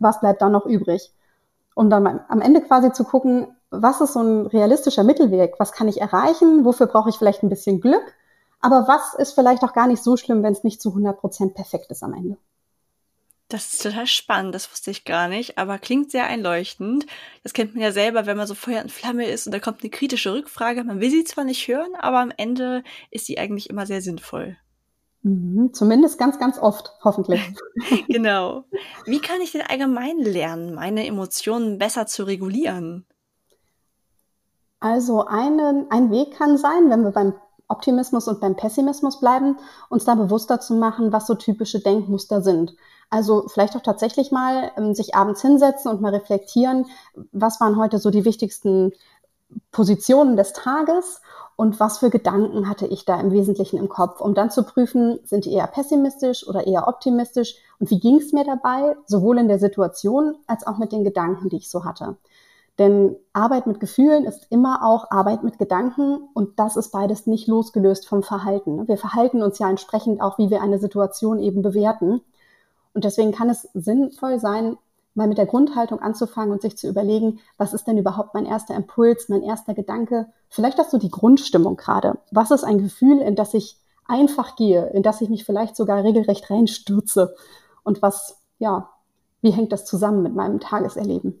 was 0.00 0.20
bleibt 0.20 0.40
dann 0.40 0.52
noch 0.52 0.64
übrig? 0.64 1.12
Um 1.74 1.90
dann 1.90 2.20
am 2.28 2.40
Ende 2.40 2.62
quasi 2.62 2.90
zu 2.92 3.04
gucken, 3.04 3.54
was 3.70 4.00
ist 4.00 4.14
so 4.14 4.22
ein 4.22 4.46
realistischer 4.46 5.04
Mittelweg? 5.04 5.54
Was 5.58 5.72
kann 5.72 5.88
ich 5.88 6.00
erreichen? 6.00 6.64
Wofür 6.64 6.86
brauche 6.86 7.10
ich 7.10 7.16
vielleicht 7.16 7.42
ein 7.42 7.50
bisschen 7.50 7.82
Glück? 7.82 8.14
Aber 8.64 8.88
was 8.88 9.12
ist 9.12 9.34
vielleicht 9.34 9.62
auch 9.62 9.74
gar 9.74 9.86
nicht 9.86 10.02
so 10.02 10.16
schlimm, 10.16 10.42
wenn 10.42 10.54
es 10.54 10.64
nicht 10.64 10.80
zu 10.80 10.88
100 10.88 11.20
Prozent 11.20 11.54
perfekt 11.54 11.90
ist 11.90 12.02
am 12.02 12.14
Ende? 12.14 12.38
Das 13.48 13.74
ist 13.74 13.82
total 13.82 14.06
spannend, 14.06 14.54
das 14.54 14.72
wusste 14.72 14.90
ich 14.90 15.04
gar 15.04 15.28
nicht, 15.28 15.58
aber 15.58 15.78
klingt 15.78 16.10
sehr 16.10 16.24
einleuchtend. 16.24 17.04
Das 17.42 17.52
kennt 17.52 17.74
man 17.74 17.82
ja 17.82 17.92
selber, 17.92 18.24
wenn 18.24 18.38
man 18.38 18.46
so 18.46 18.54
Feuer 18.54 18.80
und 18.80 18.90
Flamme 18.90 19.26
ist 19.26 19.46
und 19.46 19.52
da 19.52 19.58
kommt 19.58 19.82
eine 19.82 19.90
kritische 19.90 20.32
Rückfrage. 20.32 20.82
Man 20.82 20.98
will 20.98 21.10
sie 21.10 21.24
zwar 21.24 21.44
nicht 21.44 21.68
hören, 21.68 21.94
aber 21.98 22.20
am 22.20 22.32
Ende 22.34 22.82
ist 23.10 23.26
sie 23.26 23.36
eigentlich 23.38 23.68
immer 23.68 23.84
sehr 23.84 24.00
sinnvoll. 24.00 24.56
Mhm, 25.20 25.74
zumindest 25.74 26.18
ganz, 26.18 26.38
ganz 26.38 26.58
oft, 26.58 26.90
hoffentlich. 27.04 27.42
genau. 28.08 28.64
Wie 29.04 29.20
kann 29.20 29.42
ich 29.42 29.52
denn 29.52 29.66
allgemein 29.68 30.16
lernen, 30.16 30.74
meine 30.74 31.06
Emotionen 31.06 31.76
besser 31.76 32.06
zu 32.06 32.24
regulieren? 32.24 33.04
Also 34.80 35.26
einen, 35.26 35.90
ein 35.90 36.10
Weg 36.10 36.32
kann 36.32 36.56
sein, 36.56 36.88
wenn 36.88 37.04
wir 37.04 37.10
beim 37.10 37.34
Optimismus 37.68 38.28
und 38.28 38.40
beim 38.40 38.56
Pessimismus 38.56 39.20
bleiben, 39.20 39.56
uns 39.88 40.04
da 40.04 40.14
bewusster 40.14 40.60
zu 40.60 40.74
machen, 40.74 41.12
was 41.12 41.26
so 41.26 41.34
typische 41.34 41.80
Denkmuster 41.80 42.42
sind. 42.42 42.74
Also 43.10 43.48
vielleicht 43.48 43.76
auch 43.76 43.82
tatsächlich 43.82 44.32
mal 44.32 44.70
ähm, 44.76 44.94
sich 44.94 45.14
abends 45.14 45.40
hinsetzen 45.42 45.90
und 45.90 46.00
mal 46.00 46.14
reflektieren, 46.14 46.86
was 47.32 47.60
waren 47.60 47.76
heute 47.76 47.98
so 47.98 48.10
die 48.10 48.24
wichtigsten 48.24 48.92
Positionen 49.70 50.36
des 50.36 50.52
Tages 50.52 51.20
und 51.56 51.78
was 51.78 51.98
für 51.98 52.10
Gedanken 52.10 52.68
hatte 52.68 52.86
ich 52.86 53.04
da 53.04 53.20
im 53.20 53.30
Wesentlichen 53.30 53.78
im 53.78 53.88
Kopf, 53.88 54.20
um 54.20 54.34
dann 54.34 54.50
zu 54.50 54.64
prüfen, 54.64 55.20
sind 55.24 55.44
die 55.44 55.52
eher 55.52 55.68
pessimistisch 55.68 56.46
oder 56.48 56.66
eher 56.66 56.88
optimistisch 56.88 57.56
und 57.78 57.90
wie 57.90 58.00
ging 58.00 58.18
es 58.18 58.32
mir 58.32 58.44
dabei, 58.44 58.96
sowohl 59.06 59.38
in 59.38 59.48
der 59.48 59.60
Situation 59.60 60.34
als 60.46 60.66
auch 60.66 60.78
mit 60.78 60.90
den 60.90 61.04
Gedanken, 61.04 61.48
die 61.48 61.58
ich 61.58 61.70
so 61.70 61.84
hatte. 61.84 62.16
Denn 62.78 63.16
Arbeit 63.32 63.66
mit 63.66 63.78
Gefühlen 63.78 64.24
ist 64.24 64.46
immer 64.50 64.84
auch 64.84 65.10
Arbeit 65.10 65.44
mit 65.44 65.58
Gedanken 65.58 66.28
und 66.34 66.58
das 66.58 66.76
ist 66.76 66.90
beides 66.90 67.26
nicht 67.26 67.46
losgelöst 67.46 68.08
vom 68.08 68.22
Verhalten. 68.24 68.88
Wir 68.88 68.96
verhalten 68.96 69.42
uns 69.42 69.58
ja 69.60 69.70
entsprechend 69.70 70.20
auch, 70.20 70.38
wie 70.38 70.50
wir 70.50 70.60
eine 70.60 70.78
Situation 70.78 71.38
eben 71.38 71.62
bewerten. 71.62 72.20
Und 72.92 73.04
deswegen 73.04 73.32
kann 73.32 73.48
es 73.48 73.68
sinnvoll 73.74 74.40
sein, 74.40 74.76
mal 75.14 75.28
mit 75.28 75.38
der 75.38 75.46
Grundhaltung 75.46 76.00
anzufangen 76.00 76.50
und 76.50 76.62
sich 76.62 76.76
zu 76.76 76.88
überlegen, 76.88 77.38
was 77.56 77.72
ist 77.72 77.86
denn 77.86 77.98
überhaupt 77.98 78.34
mein 78.34 78.46
erster 78.46 78.74
Impuls, 78.74 79.28
mein 79.28 79.42
erster 79.42 79.74
Gedanke? 79.74 80.26
Vielleicht 80.48 80.78
hast 80.78 80.92
du 80.92 80.98
die 80.98 81.10
Grundstimmung 81.10 81.76
gerade. 81.76 82.18
Was 82.32 82.50
ist 82.50 82.64
ein 82.64 82.78
Gefühl, 82.78 83.20
in 83.20 83.36
das 83.36 83.54
ich 83.54 83.78
einfach 84.06 84.56
gehe, 84.56 84.86
in 84.90 85.04
das 85.04 85.20
ich 85.20 85.28
mich 85.28 85.44
vielleicht 85.44 85.76
sogar 85.76 86.02
regelrecht 86.02 86.50
reinstürze? 86.50 87.36
Und 87.84 88.02
was, 88.02 88.42
ja, 88.58 88.90
wie 89.40 89.52
hängt 89.52 89.72
das 89.72 89.84
zusammen 89.84 90.22
mit 90.24 90.34
meinem 90.34 90.58
Tageserleben? 90.58 91.40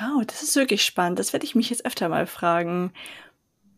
Oh, 0.00 0.22
das 0.26 0.42
ist 0.42 0.56
wirklich 0.56 0.84
spannend. 0.84 1.18
Das 1.18 1.32
werde 1.32 1.44
ich 1.44 1.54
mich 1.54 1.70
jetzt 1.70 1.84
öfter 1.84 2.08
mal 2.08 2.26
fragen. 2.26 2.92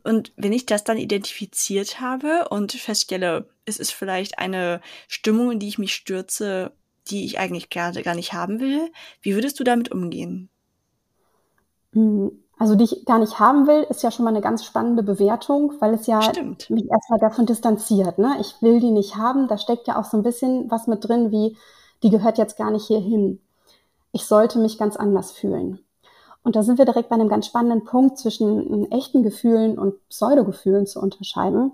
Und 0.02 0.32
wenn 0.36 0.52
ich 0.52 0.66
das 0.66 0.84
dann 0.84 0.98
identifiziert 0.98 2.00
habe 2.00 2.48
und 2.50 2.72
feststelle, 2.72 3.48
es 3.64 3.78
ist 3.78 3.92
vielleicht 3.92 4.38
eine 4.38 4.80
Stimmung, 5.08 5.52
in 5.52 5.58
die 5.58 5.68
ich 5.68 5.78
mich 5.78 5.94
stürze, 5.94 6.72
die 7.08 7.24
ich 7.24 7.38
eigentlich 7.38 7.70
gar, 7.70 7.92
gar 7.92 8.14
nicht 8.14 8.32
haben 8.32 8.60
will, 8.60 8.90
wie 9.22 9.34
würdest 9.34 9.60
du 9.60 9.64
damit 9.64 9.90
umgehen? 9.90 10.48
Hm, 11.92 12.30
also 12.58 12.74
die 12.74 12.84
ich 12.84 13.04
gar 13.04 13.18
nicht 13.18 13.38
haben 13.38 13.66
will, 13.66 13.86
ist 13.88 14.02
ja 14.02 14.10
schon 14.10 14.24
mal 14.24 14.30
eine 14.30 14.42
ganz 14.42 14.64
spannende 14.64 15.02
Bewertung, 15.02 15.74
weil 15.80 15.94
es 15.94 16.06
ja 16.06 16.22
Stimmt. 16.22 16.68
mich 16.70 16.88
erstmal 16.90 17.18
davon 17.18 17.46
distanziert. 17.46 18.18
Ne? 18.18 18.36
Ich 18.40 18.60
will 18.60 18.80
die 18.80 18.90
nicht 18.90 19.16
haben. 19.16 19.48
Da 19.48 19.58
steckt 19.58 19.86
ja 19.86 19.98
auch 19.98 20.04
so 20.04 20.16
ein 20.16 20.22
bisschen 20.22 20.70
was 20.70 20.86
mit 20.86 21.06
drin, 21.06 21.30
wie 21.30 21.56
die 22.02 22.10
gehört 22.10 22.38
jetzt 22.38 22.56
gar 22.56 22.70
nicht 22.70 22.86
hierhin. 22.86 23.40
Ich 24.12 24.24
sollte 24.24 24.58
mich 24.58 24.78
ganz 24.78 24.96
anders 24.96 25.32
fühlen. 25.32 25.80
Und 26.42 26.56
da 26.56 26.62
sind 26.62 26.78
wir 26.78 26.86
direkt 26.86 27.10
bei 27.10 27.16
einem 27.16 27.28
ganz 27.28 27.46
spannenden 27.46 27.84
Punkt 27.84 28.18
zwischen 28.18 28.90
echten 28.90 29.22
Gefühlen 29.22 29.78
und 29.78 29.94
Pseudogefühlen 30.08 30.86
zu 30.86 31.00
unterscheiden. 31.00 31.72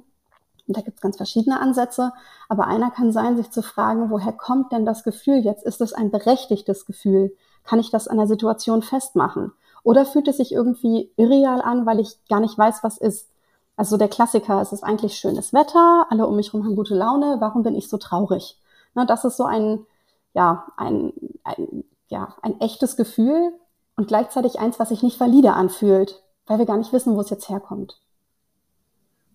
Und 0.67 0.77
da 0.77 0.81
gibt 0.81 0.97
es 0.97 1.03
ganz 1.03 1.17
verschiedene 1.17 1.61
Ansätze, 1.61 2.13
aber 2.49 2.67
einer 2.67 2.91
kann 2.91 3.13
sein, 3.13 3.37
sich 3.37 3.51
zu 3.51 3.63
fragen, 3.63 4.11
woher 4.11 4.33
kommt 4.33 4.73
denn 4.73 4.85
das 4.85 5.05
Gefühl 5.05 5.39
jetzt? 5.39 5.65
Ist 5.65 5.81
es 5.81 5.93
ein 5.93 6.11
berechtigtes 6.11 6.87
Gefühl? 6.87 7.37
Kann 7.65 7.79
ich 7.79 7.91
das 7.91 8.09
an 8.09 8.17
der 8.17 8.27
Situation 8.27 8.83
festmachen? 8.83 9.53
Oder 9.85 10.05
fühlt 10.05 10.27
es 10.27 10.39
sich 10.39 10.53
irgendwie 10.53 11.13
irreal 11.17 11.63
an, 11.63 11.87
weil 11.87 12.01
ich 12.01 12.19
gar 12.29 12.41
nicht 12.41 12.59
weiß, 12.59 12.83
was 12.83 12.99
ist? 12.99 13.31
Also 13.77 13.97
der 13.97 14.09
Klassiker, 14.09 14.61
es 14.61 14.73
ist 14.73 14.83
eigentlich 14.83 15.17
schönes 15.17 15.53
Wetter, 15.53 16.07
alle 16.11 16.27
um 16.27 16.35
mich 16.35 16.53
herum 16.53 16.65
haben 16.65 16.77
gute 16.77 16.95
Laune, 16.95 17.37
warum 17.39 17.63
bin 17.63 17.77
ich 17.77 17.89
so 17.89 17.99
traurig? 17.99 18.59
Na, 18.95 19.05
das 19.05 19.25
ist 19.25 19.37
so 19.37 19.45
ein, 19.45 19.87
ja, 20.33 20.67
ein, 20.77 21.13
ein, 21.45 21.85
ja, 22.09 22.35
ein 22.43 22.61
echtes 22.61 22.97
Gefühl 22.97 23.53
und 23.97 24.09
gleichzeitig 24.09 24.59
eins, 24.59 24.79
was 24.79 24.91
sich 24.91 25.03
nicht 25.03 25.19
valide 25.19 25.55
anfühlt, 25.55 26.23
weil 26.47 26.59
wir 26.59 26.67
gar 26.67 26.77
nicht 26.77 26.93
wissen, 26.93 27.17
wo 27.17 27.21
es 27.21 27.31
jetzt 27.31 27.49
herkommt. 27.49 27.99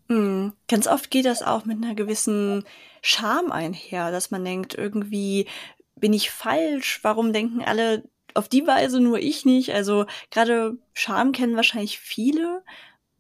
Mhm. 0.08 0.54
Ganz 0.68 0.88
oft 0.88 1.10
geht 1.10 1.26
das 1.26 1.42
auch 1.42 1.66
mit 1.66 1.84
einer 1.84 1.96
gewissen 1.96 2.64
Scham 3.02 3.52
einher, 3.52 4.12
dass 4.12 4.32
man 4.32 4.46
denkt, 4.46 4.76
irgendwie 4.76 5.48
bin 5.96 6.14
ich 6.14 6.32
falsch, 6.32 7.00
warum 7.04 7.34
denken 7.34 7.62
alle 7.64 8.04
auf 8.34 8.48
die 8.48 8.66
Weise 8.66 9.00
nur 9.00 9.20
ich 9.20 9.46
nicht? 9.46 9.74
Also 9.74 10.06
gerade 10.30 10.78
Scham 10.94 11.32
kennen 11.32 11.56
wahrscheinlich 11.56 12.00
viele. 12.00 12.64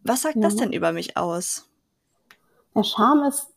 Was 0.03 0.21
sagt 0.21 0.35
ja. 0.35 0.41
das 0.41 0.55
denn 0.55 0.73
über 0.73 0.91
mich 0.91 1.17
aus? 1.17 1.67
Ja, 2.75 2.83
Scham 2.83 3.23
ist, 3.23 3.47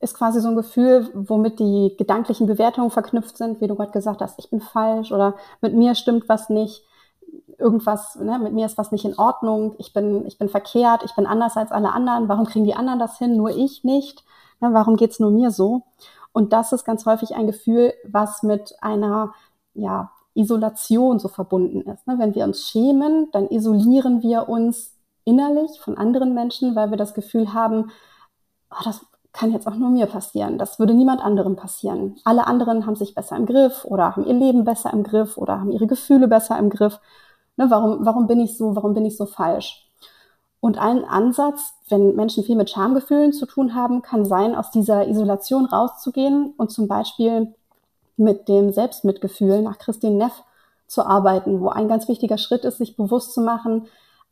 ist 0.00 0.14
quasi 0.14 0.40
so 0.40 0.48
ein 0.48 0.56
Gefühl, 0.56 1.10
womit 1.14 1.58
die 1.58 1.94
gedanklichen 1.98 2.46
Bewertungen 2.46 2.90
verknüpft 2.90 3.36
sind, 3.36 3.60
wie 3.60 3.66
du 3.68 3.74
gerade 3.74 3.92
gesagt 3.92 4.20
hast, 4.20 4.38
ich 4.38 4.50
bin 4.50 4.60
falsch 4.60 5.12
oder 5.12 5.36
mit 5.60 5.74
mir 5.74 5.94
stimmt 5.94 6.28
was 6.28 6.48
nicht 6.48 6.84
irgendwas, 7.62 8.16
ne, 8.16 8.38
mit 8.38 8.52
mir 8.52 8.66
ist 8.66 8.76
was 8.76 8.92
nicht 8.92 9.04
in 9.04 9.18
Ordnung, 9.18 9.74
ich 9.78 9.92
bin, 9.92 10.26
ich 10.26 10.38
bin 10.38 10.48
verkehrt, 10.48 11.02
ich 11.04 11.14
bin 11.14 11.26
anders 11.26 11.56
als 11.56 11.72
alle 11.72 11.92
anderen, 11.92 12.28
warum 12.28 12.46
kriegen 12.46 12.64
die 12.64 12.74
anderen 12.74 12.98
das 12.98 13.18
hin, 13.18 13.36
nur 13.36 13.50
ich 13.50 13.84
nicht, 13.84 14.24
ne, 14.60 14.70
warum 14.72 14.96
geht's 14.96 15.20
nur 15.20 15.30
mir 15.30 15.50
so? 15.50 15.82
Und 16.32 16.52
das 16.52 16.72
ist 16.72 16.84
ganz 16.84 17.06
häufig 17.06 17.34
ein 17.34 17.46
Gefühl, 17.46 17.94
was 18.04 18.42
mit 18.42 18.74
einer 18.80 19.32
ja, 19.74 20.10
Isolation 20.34 21.18
so 21.18 21.28
verbunden 21.28 21.82
ist. 21.82 22.06
Ne? 22.06 22.18
Wenn 22.18 22.34
wir 22.34 22.44
uns 22.44 22.68
schämen, 22.68 23.28
dann 23.32 23.48
isolieren 23.48 24.22
wir 24.22 24.48
uns 24.48 24.96
innerlich 25.24 25.80
von 25.80 25.96
anderen 25.96 26.34
Menschen, 26.34 26.74
weil 26.74 26.90
wir 26.90 26.96
das 26.96 27.14
Gefühl 27.14 27.52
haben, 27.52 27.90
oh, 28.70 28.82
das 28.84 29.04
kann 29.32 29.52
jetzt 29.52 29.66
auch 29.66 29.74
nur 29.74 29.90
mir 29.90 30.06
passieren. 30.06 30.58
Das 30.58 30.78
würde 30.78 30.94
niemand 30.94 31.22
anderem 31.22 31.56
passieren. 31.56 32.16
Alle 32.24 32.46
anderen 32.46 32.86
haben 32.86 32.96
sich 32.96 33.14
besser 33.14 33.36
im 33.36 33.46
Griff 33.46 33.84
oder 33.84 34.14
haben 34.14 34.26
ihr 34.26 34.34
Leben 34.34 34.64
besser 34.64 34.92
im 34.92 35.02
Griff 35.02 35.38
oder 35.38 35.60
haben 35.60 35.70
ihre 35.70 35.86
Gefühle 35.86 36.28
besser 36.28 36.58
im 36.58 36.68
Griff. 36.68 37.00
Ne, 37.56 37.66
warum, 37.68 38.04
warum 38.04 38.26
bin 38.26 38.40
ich 38.40 38.56
so, 38.56 38.74
warum 38.74 38.94
bin 38.94 39.04
ich 39.04 39.16
so 39.16 39.26
falsch? 39.26 39.86
Und 40.60 40.78
ein 40.78 41.04
Ansatz, 41.04 41.74
wenn 41.88 42.14
Menschen 42.14 42.44
viel 42.44 42.56
mit 42.56 42.70
Schamgefühlen 42.70 43.32
zu 43.32 43.46
tun 43.46 43.74
haben, 43.74 44.00
kann 44.00 44.24
sein, 44.24 44.54
aus 44.54 44.70
dieser 44.70 45.08
Isolation 45.08 45.66
rauszugehen 45.66 46.54
und 46.56 46.70
zum 46.70 46.86
Beispiel 46.86 47.54
mit 48.16 48.48
dem 48.48 48.72
Selbstmitgefühl 48.72 49.62
nach 49.62 49.78
Christine 49.78 50.16
Neff 50.16 50.44
zu 50.86 51.04
arbeiten, 51.04 51.60
wo 51.60 51.68
ein 51.68 51.88
ganz 51.88 52.08
wichtiger 52.08 52.38
Schritt 52.38 52.64
ist, 52.64 52.78
sich 52.78 52.96
bewusst 52.96 53.34
zu 53.34 53.40
machen, 53.40 53.86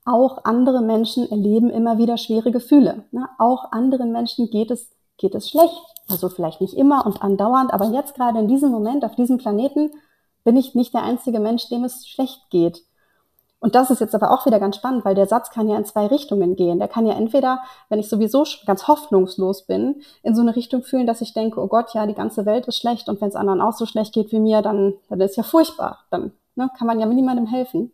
auch 0.04 0.44
andere 0.44 0.82
Menschen 0.82 1.30
erleben 1.30 1.70
immer 1.70 1.98
wieder 1.98 2.16
schwere 2.16 2.50
Gefühle. 2.50 3.04
Ne? 3.10 3.28
Auch 3.38 3.72
anderen 3.72 4.12
Menschen 4.12 4.50
geht 4.50 4.70
es, 4.70 4.88
geht 5.18 5.34
es 5.34 5.48
schlecht. 5.48 5.82
Also 6.08 6.28
vielleicht 6.28 6.60
nicht 6.60 6.74
immer 6.74 7.06
und 7.06 7.22
andauernd, 7.22 7.72
aber 7.72 7.86
jetzt 7.86 8.14
gerade 8.14 8.40
in 8.40 8.48
diesem 8.48 8.70
Moment 8.70 9.04
auf 9.04 9.14
diesem 9.14 9.38
Planeten 9.38 9.90
bin 10.44 10.56
ich 10.56 10.74
nicht 10.74 10.94
der 10.94 11.02
einzige 11.02 11.38
Mensch, 11.38 11.68
dem 11.68 11.84
es 11.84 12.08
schlecht 12.08 12.50
geht. 12.50 12.82
Und 13.60 13.74
das 13.74 13.90
ist 13.90 14.00
jetzt 14.00 14.14
aber 14.14 14.30
auch 14.30 14.46
wieder 14.46 14.58
ganz 14.58 14.76
spannend, 14.76 15.04
weil 15.04 15.14
der 15.14 15.26
Satz 15.26 15.50
kann 15.50 15.68
ja 15.68 15.76
in 15.76 15.84
zwei 15.84 16.06
Richtungen 16.06 16.56
gehen. 16.56 16.78
Der 16.78 16.88
kann 16.88 17.06
ja 17.06 17.12
entweder, 17.12 17.60
wenn 17.90 17.98
ich 17.98 18.08
sowieso 18.08 18.44
ganz 18.64 18.88
hoffnungslos 18.88 19.66
bin, 19.66 20.02
in 20.22 20.34
so 20.34 20.40
eine 20.40 20.56
Richtung 20.56 20.82
fühlen, 20.82 21.06
dass 21.06 21.20
ich 21.20 21.34
denke, 21.34 21.60
oh 21.60 21.66
Gott, 21.66 21.92
ja, 21.92 22.06
die 22.06 22.14
ganze 22.14 22.46
Welt 22.46 22.66
ist 22.66 22.78
schlecht 22.78 23.08
und 23.10 23.20
wenn 23.20 23.28
es 23.28 23.36
anderen 23.36 23.60
auch 23.60 23.74
so 23.74 23.84
schlecht 23.84 24.14
geht 24.14 24.32
wie 24.32 24.40
mir, 24.40 24.62
dann, 24.62 24.94
dann 25.10 25.20
ist 25.20 25.36
ja 25.36 25.42
furchtbar. 25.42 26.00
Dann 26.10 26.32
ne, 26.54 26.70
kann 26.76 26.86
man 26.86 26.98
ja 27.00 27.06
niemandem 27.06 27.46
helfen. 27.46 27.92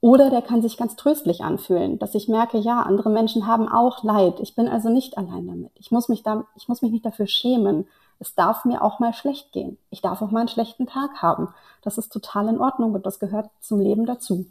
Oder 0.00 0.30
der 0.30 0.42
kann 0.42 0.62
sich 0.62 0.76
ganz 0.76 0.96
tröstlich 0.96 1.42
anfühlen, 1.42 1.98
dass 1.98 2.16
ich 2.16 2.28
merke, 2.28 2.58
ja, 2.58 2.80
andere 2.80 3.08
Menschen 3.08 3.46
haben 3.46 3.68
auch 3.68 4.02
Leid. 4.02 4.40
Ich 4.40 4.56
bin 4.56 4.68
also 4.68 4.88
nicht 4.88 5.16
allein 5.16 5.46
damit. 5.46 5.70
Ich 5.76 5.92
muss 5.92 6.08
mich 6.08 6.24
da, 6.24 6.44
ich 6.56 6.68
muss 6.68 6.82
mich 6.82 6.90
nicht 6.90 7.06
dafür 7.06 7.28
schämen. 7.28 7.86
Es 8.18 8.34
darf 8.34 8.64
mir 8.64 8.82
auch 8.82 8.98
mal 8.98 9.14
schlecht 9.14 9.52
gehen. 9.52 9.78
Ich 9.90 10.00
darf 10.00 10.20
auch 10.20 10.32
mal 10.32 10.40
einen 10.40 10.48
schlechten 10.48 10.86
Tag 10.86 11.22
haben. 11.22 11.54
Das 11.82 11.98
ist 11.98 12.12
total 12.12 12.48
in 12.48 12.60
Ordnung 12.60 12.94
und 12.94 13.06
das 13.06 13.20
gehört 13.20 13.50
zum 13.60 13.80
Leben 13.80 14.06
dazu. 14.06 14.46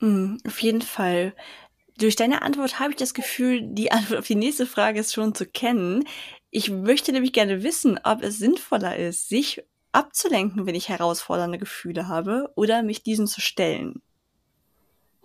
Mhm, 0.00 0.38
auf 0.46 0.58
jeden 0.60 0.82
Fall. 0.82 1.34
Durch 1.98 2.16
deine 2.16 2.42
Antwort 2.42 2.80
habe 2.80 2.90
ich 2.90 2.96
das 2.96 3.14
Gefühl, 3.14 3.62
die 3.62 3.92
Antwort 3.92 4.18
auf 4.18 4.26
die 4.26 4.34
nächste 4.34 4.66
Frage 4.66 5.00
ist 5.00 5.12
schon 5.12 5.34
zu 5.34 5.46
kennen. 5.46 6.04
Ich 6.50 6.70
möchte 6.70 7.12
nämlich 7.12 7.32
gerne 7.32 7.62
wissen, 7.62 8.00
ob 8.02 8.22
es 8.22 8.38
sinnvoller 8.38 8.96
ist, 8.96 9.28
sich 9.28 9.64
abzulenken, 9.92 10.66
wenn 10.66 10.74
ich 10.74 10.88
herausfordernde 10.88 11.58
Gefühle 11.58 12.08
habe, 12.08 12.50
oder 12.56 12.82
mich 12.82 13.04
diesen 13.04 13.28
zu 13.28 13.40
stellen. 13.40 14.02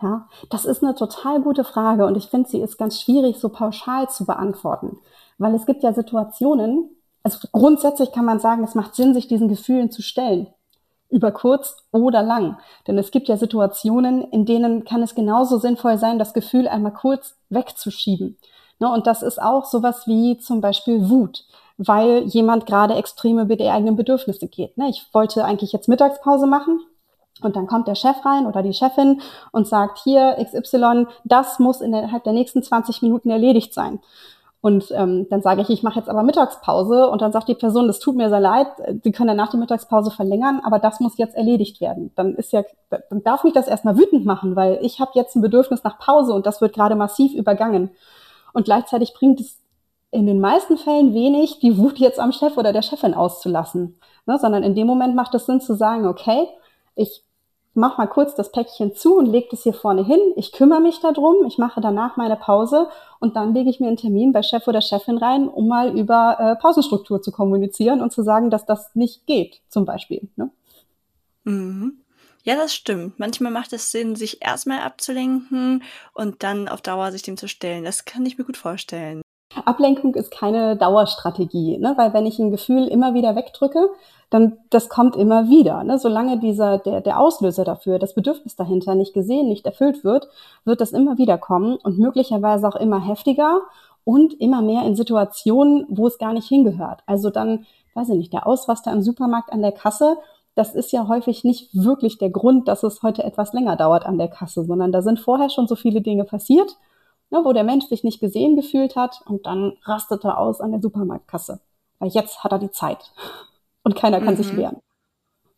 Ja, 0.01 0.29
das 0.49 0.65
ist 0.65 0.83
eine 0.83 0.95
total 0.95 1.41
gute 1.41 1.63
Frage 1.63 2.05
und 2.05 2.15
ich 2.15 2.27
finde, 2.27 2.47
sie 2.47 2.61
ist 2.61 2.77
ganz 2.77 3.01
schwierig, 3.01 3.37
so 3.37 3.49
pauschal 3.49 4.09
zu 4.09 4.25
beantworten. 4.25 4.97
Weil 5.39 5.55
es 5.55 5.65
gibt 5.65 5.83
ja 5.83 5.91
Situationen, 5.93 6.89
also 7.23 7.47
grundsätzlich 7.51 8.11
kann 8.11 8.25
man 8.25 8.39
sagen, 8.39 8.63
es 8.63 8.75
macht 8.75 8.95
Sinn, 8.95 9.13
sich 9.13 9.27
diesen 9.27 9.49
Gefühlen 9.49 9.91
zu 9.91 10.01
stellen 10.01 10.47
über 11.09 11.31
kurz 11.31 11.83
oder 11.91 12.21
lang. 12.21 12.57
Denn 12.87 12.97
es 12.97 13.11
gibt 13.11 13.27
ja 13.27 13.37
Situationen, 13.37 14.23
in 14.31 14.45
denen 14.45 14.85
kann 14.85 15.01
es 15.01 15.15
genauso 15.15 15.57
sinnvoll 15.57 15.97
sein, 15.97 16.19
das 16.19 16.33
Gefühl 16.33 16.67
einmal 16.67 16.93
kurz 16.93 17.35
wegzuschieben. 17.49 18.37
Ne, 18.79 18.91
und 18.91 19.07
das 19.07 19.21
ist 19.23 19.41
auch 19.41 19.65
sowas 19.65 20.07
wie 20.07 20.37
zum 20.37 20.61
Beispiel 20.61 21.09
Wut, 21.09 21.43
weil 21.77 22.23
jemand 22.23 22.65
gerade 22.65 22.95
extrem 22.95 23.39
über 23.39 23.55
die 23.55 23.67
eigenen 23.67 23.95
Bedürfnisse 23.95 24.47
geht. 24.47 24.77
Ne, 24.77 24.89
ich 24.89 25.05
wollte 25.13 25.43
eigentlich 25.43 25.73
jetzt 25.73 25.89
Mittagspause 25.89 26.47
machen. 26.47 26.79
Und 27.41 27.55
dann 27.55 27.67
kommt 27.67 27.87
der 27.87 27.95
Chef 27.95 28.17
rein 28.25 28.45
oder 28.45 28.61
die 28.61 28.73
Chefin 28.73 29.21
und 29.53 29.65
sagt, 29.65 29.99
hier 30.03 30.35
XY, 30.43 31.07
das 31.23 31.57
muss 31.57 31.79
innerhalb 31.79 32.25
der 32.25 32.33
nächsten 32.33 32.61
20 32.61 33.01
Minuten 33.01 33.29
erledigt 33.29 33.73
sein. 33.73 34.01
Und 34.61 34.91
ähm, 34.91 35.27
dann 35.29 35.41
sage 35.41 35.61
ich, 35.61 35.69
ich 35.69 35.83
mache 35.83 35.99
jetzt 35.99 36.09
aber 36.09 36.21
Mittagspause 36.21 37.09
und 37.09 37.21
dann 37.21 37.31
sagt 37.31 37.47
die 37.47 37.55
Person, 37.55 37.87
das 37.87 37.99
tut 37.99 38.17
mir 38.17 38.27
sehr 38.27 38.41
leid, 38.41 38.67
Sie 39.03 39.13
können 39.13 39.29
danach 39.29 39.49
die 39.49 39.57
Mittagspause 39.57 40.11
verlängern, 40.11 40.61
aber 40.65 40.79
das 40.79 40.99
muss 40.99 41.17
jetzt 41.17 41.35
erledigt 41.35 41.79
werden. 41.79 42.11
Dann 42.15 42.35
ist 42.35 42.51
ja, 42.51 42.63
dann 42.89 43.23
darf 43.23 43.45
mich 43.45 43.53
das 43.53 43.69
erstmal 43.69 43.97
wütend 43.97 44.25
machen, 44.25 44.57
weil 44.57 44.79
ich 44.81 44.99
habe 44.99 45.11
jetzt 45.15 45.35
ein 45.35 45.41
Bedürfnis 45.41 45.83
nach 45.85 45.97
Pause 45.97 46.33
und 46.33 46.45
das 46.45 46.59
wird 46.59 46.73
gerade 46.73 46.95
massiv 46.95 47.33
übergangen. 47.33 47.91
Und 48.51 48.65
gleichzeitig 48.65 49.13
bringt 49.13 49.39
es 49.39 49.59
in 50.11 50.25
den 50.25 50.41
meisten 50.41 50.77
Fällen 50.77 51.13
wenig, 51.13 51.59
die 51.59 51.77
Wut 51.77 51.97
jetzt 51.97 52.19
am 52.19 52.33
Chef 52.33 52.57
oder 52.57 52.73
der 52.73 52.81
Chefin 52.81 53.13
auszulassen, 53.13 53.97
ne? 54.25 54.39
sondern 54.39 54.63
in 54.63 54.75
dem 54.75 54.87
Moment 54.87 55.15
macht 55.15 55.35
es 55.35 55.45
Sinn 55.45 55.61
zu 55.61 55.75
sagen, 55.75 56.05
okay, 56.05 56.47
ich 56.95 57.23
mach 57.73 57.97
mal 57.97 58.07
kurz 58.07 58.35
das 58.35 58.51
Päckchen 58.51 58.95
zu 58.95 59.17
und 59.17 59.25
leg 59.25 59.49
das 59.49 59.63
hier 59.63 59.73
vorne 59.73 60.03
hin. 60.03 60.19
Ich 60.35 60.51
kümmere 60.51 60.81
mich 60.81 60.99
darum, 60.99 61.45
ich 61.45 61.57
mache 61.57 61.81
danach 61.81 62.17
meine 62.17 62.35
Pause 62.35 62.89
und 63.19 63.35
dann 63.35 63.53
lege 63.53 63.69
ich 63.69 63.79
mir 63.79 63.87
einen 63.87 63.97
Termin 63.97 64.31
bei 64.31 64.41
Chef 64.41 64.67
oder 64.67 64.81
Chefin 64.81 65.17
rein, 65.17 65.47
um 65.47 65.67
mal 65.67 65.97
über 65.97 66.37
äh, 66.39 66.55
Pausenstruktur 66.61 67.21
zu 67.21 67.31
kommunizieren 67.31 68.01
und 68.01 68.11
zu 68.11 68.23
sagen, 68.23 68.49
dass 68.49 68.65
das 68.65 68.95
nicht 68.95 69.25
geht, 69.27 69.61
zum 69.69 69.85
Beispiel. 69.85 70.29
Ne? 70.35 70.51
Mhm. 71.43 72.01
Ja, 72.43 72.55
das 72.55 72.73
stimmt. 72.73 73.19
Manchmal 73.19 73.51
macht 73.51 73.73
es 73.73 73.91
Sinn, 73.91 74.15
sich 74.15 74.41
erstmal 74.41 74.79
abzulenken 74.79 75.83
und 76.13 76.41
dann 76.41 76.67
auf 76.67 76.81
Dauer 76.81 77.11
sich 77.11 77.21
dem 77.21 77.37
zu 77.37 77.47
stellen. 77.47 77.83
Das 77.83 78.05
kann 78.05 78.25
ich 78.25 78.37
mir 78.37 78.45
gut 78.45 78.57
vorstellen. 78.57 79.21
Ablenkung 79.67 80.15
ist 80.15 80.31
keine 80.31 80.75
Dauerstrategie, 80.75 81.77
ne? 81.77 81.93
weil 81.97 82.13
wenn 82.13 82.25
ich 82.25 82.39
ein 82.39 82.51
Gefühl 82.51 82.87
immer 82.87 83.13
wieder 83.13 83.35
wegdrücke, 83.35 83.89
dann 84.29 84.57
das 84.69 84.89
kommt 84.89 85.15
immer 85.15 85.49
wieder. 85.49 85.83
Ne? 85.83 85.97
Solange 85.97 86.39
dieser 86.39 86.77
der, 86.77 87.01
der 87.01 87.19
Auslöser 87.19 87.63
dafür, 87.63 87.99
das 87.99 88.13
Bedürfnis 88.13 88.55
dahinter 88.55 88.95
nicht 88.95 89.13
gesehen, 89.13 89.49
nicht 89.49 89.65
erfüllt 89.65 90.03
wird, 90.03 90.27
wird 90.65 90.81
das 90.81 90.91
immer 90.91 91.17
wieder 91.17 91.37
kommen 91.37 91.77
und 91.77 91.97
möglicherweise 91.97 92.67
auch 92.67 92.75
immer 92.75 92.99
heftiger 92.99 93.61
und 94.03 94.33
immer 94.39 94.61
mehr 94.61 94.83
in 94.83 94.95
Situationen, 94.95 95.85
wo 95.89 96.07
es 96.07 96.17
gar 96.17 96.33
nicht 96.33 96.47
hingehört. 96.47 97.01
Also 97.05 97.29
dann, 97.29 97.65
weiß 97.93 98.09
ich 98.09 98.15
nicht, 98.15 98.33
der 98.33 98.47
Ausraster 98.47 98.91
im 98.91 99.01
Supermarkt 99.01 99.51
an 99.51 99.61
der 99.61 99.71
Kasse, 99.71 100.17
das 100.55 100.75
ist 100.75 100.91
ja 100.91 101.07
häufig 101.07 101.43
nicht 101.43 101.69
wirklich 101.73 102.17
der 102.17 102.29
Grund, 102.29 102.67
dass 102.67 102.83
es 102.83 103.01
heute 103.01 103.23
etwas 103.23 103.53
länger 103.53 103.75
dauert 103.75 104.05
an 104.05 104.17
der 104.17 104.27
Kasse, 104.27 104.65
sondern 104.65 104.91
da 104.91 105.01
sind 105.01 105.19
vorher 105.19 105.49
schon 105.49 105.67
so 105.67 105.75
viele 105.75 106.01
Dinge 106.01 106.23
passiert, 106.23 106.75
ne, 107.29 107.41
wo 107.43 107.53
der 107.53 107.63
Mensch 107.63 107.85
sich 107.85 108.03
nicht 108.03 108.19
gesehen 108.19 108.55
gefühlt 108.55 108.95
hat 108.95 109.21
und 109.25 109.45
dann 109.45 109.77
rastet 109.83 110.23
er 110.23 110.37
aus 110.37 110.61
an 110.61 110.71
der 110.71 110.81
Supermarktkasse. 110.81 111.59
Weil 111.99 112.09
jetzt 112.09 112.43
hat 112.43 112.51
er 112.51 112.59
die 112.59 112.71
Zeit 112.71 113.11
und 113.83 113.95
keiner 113.95 114.19
kann 114.19 114.35
mhm. 114.35 114.37
sich 114.37 114.55
wehren. 114.55 114.81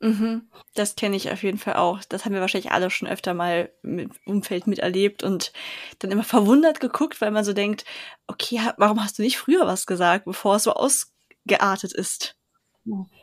Mhm. 0.02 0.50
Das 0.74 0.96
kenne 0.96 1.16
ich 1.16 1.32
auf 1.32 1.44
jeden 1.44 1.60
Fall 1.60 1.76
auch. 1.76 2.00
Das 2.10 2.26
haben 2.26 2.34
wir 2.34 2.42
wahrscheinlich 2.42 2.72
alle 2.72 2.90
schon 2.90 3.08
öfter 3.08 3.36
mal 3.36 3.72
im 3.84 4.10
Umfeld 4.26 4.66
miterlebt 4.66 5.22
und 5.22 5.54
dann 6.00 6.10
immer 6.10 6.24
verwundert 6.24 6.80
geguckt, 6.80 7.22
weil 7.22 7.30
man 7.30 7.44
so 7.44 7.54
denkt, 7.54 7.86
okay, 8.26 8.60
warum 8.78 9.04
hast 9.04 9.20
du 9.20 9.22
nicht 9.22 9.38
früher 9.38 9.68
was 9.68 9.86
gesagt, 9.86 10.26
bevor 10.26 10.56
es 10.56 10.64
so 10.64 10.74
ausgeartet 10.74 11.94
ist? 11.94 12.36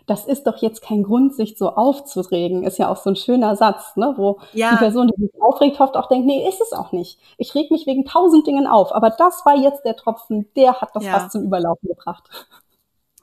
Das 0.07 0.25
ist 0.25 0.45
doch 0.45 0.63
jetzt 0.63 0.83
kein 0.83 1.03
Grund, 1.03 1.35
sich 1.35 1.59
so 1.59 1.71
aufzuregen, 1.71 2.63
ist 2.63 2.79
ja 2.79 2.89
auch 2.89 2.97
so 2.97 3.11
ein 3.11 3.17
schöner 3.17 3.57
Satz, 3.57 3.97
ne? 3.97 4.15
wo 4.17 4.39
ja. 4.53 4.71
die 4.71 4.77
Person, 4.77 5.09
die 5.09 5.23
sich 5.23 5.43
aufregt, 5.43 5.81
hofft 5.81 5.97
auch 5.97 6.09
denkt, 6.09 6.27
nee, 6.27 6.49
ist 6.49 6.61
es 6.61 6.73
auch 6.73 6.93
nicht. 6.93 7.19
Ich 7.39 7.55
reg 7.55 7.71
mich 7.71 7.87
wegen 7.87 8.05
tausend 8.05 8.47
Dingen 8.47 8.69
auf, 8.69 8.95
aber 8.95 9.11
das 9.11 9.45
war 9.45 9.57
jetzt 9.57 9.85
der 9.85 9.97
Tropfen, 9.97 10.49
der 10.55 10.81
hat 10.81 10.91
das 10.95 11.05
ja. 11.05 11.13
fast 11.13 11.33
zum 11.33 11.43
Überlaufen 11.43 11.89
gebracht. 11.89 12.29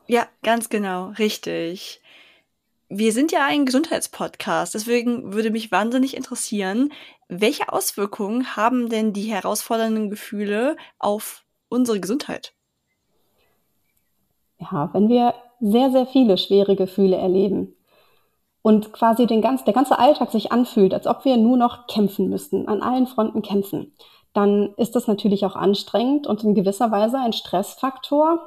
Ja, 0.07 0.25
ganz 0.43 0.69
genau, 0.69 1.07
richtig. 1.17 2.01
Wir 2.89 3.13
sind 3.13 3.31
ja 3.31 3.45
ein 3.45 3.65
Gesundheitspodcast, 3.65 4.73
deswegen 4.73 5.33
würde 5.33 5.51
mich 5.51 5.71
wahnsinnig 5.71 6.15
interessieren, 6.15 6.91
welche 7.27 7.71
Auswirkungen 7.71 8.55
haben 8.55 8.89
denn 8.89 9.13
die 9.13 9.23
herausfordernden 9.23 10.09
Gefühle 10.09 10.75
auf 10.99 11.43
unsere 11.69 11.99
Gesundheit? 11.99 12.53
Ja, 14.59 14.89
wenn 14.93 15.09
wir 15.09 15.33
sehr, 15.59 15.91
sehr 15.91 16.05
viele 16.05 16.37
schwere 16.37 16.75
Gefühle 16.75 17.15
erleben 17.15 17.75
und 18.65 18.93
quasi 18.93 19.27
den 19.27 19.43
ganz, 19.43 19.63
der 19.63 19.75
ganze 19.75 19.99
Alltag 19.99 20.31
sich 20.31 20.51
anfühlt, 20.51 20.95
als 20.95 21.05
ob 21.05 21.23
wir 21.23 21.37
nur 21.37 21.55
noch 21.55 21.85
kämpfen 21.85 22.29
müssten, 22.29 22.67
an 22.67 22.81
allen 22.81 23.05
Fronten 23.05 23.43
kämpfen, 23.43 23.93
dann 24.33 24.73
ist 24.77 24.95
das 24.95 25.05
natürlich 25.05 25.45
auch 25.45 25.55
anstrengend 25.55 26.25
und 26.25 26.43
in 26.43 26.55
gewisser 26.55 26.89
Weise 26.89 27.19
ein 27.19 27.31
Stressfaktor, 27.31 28.39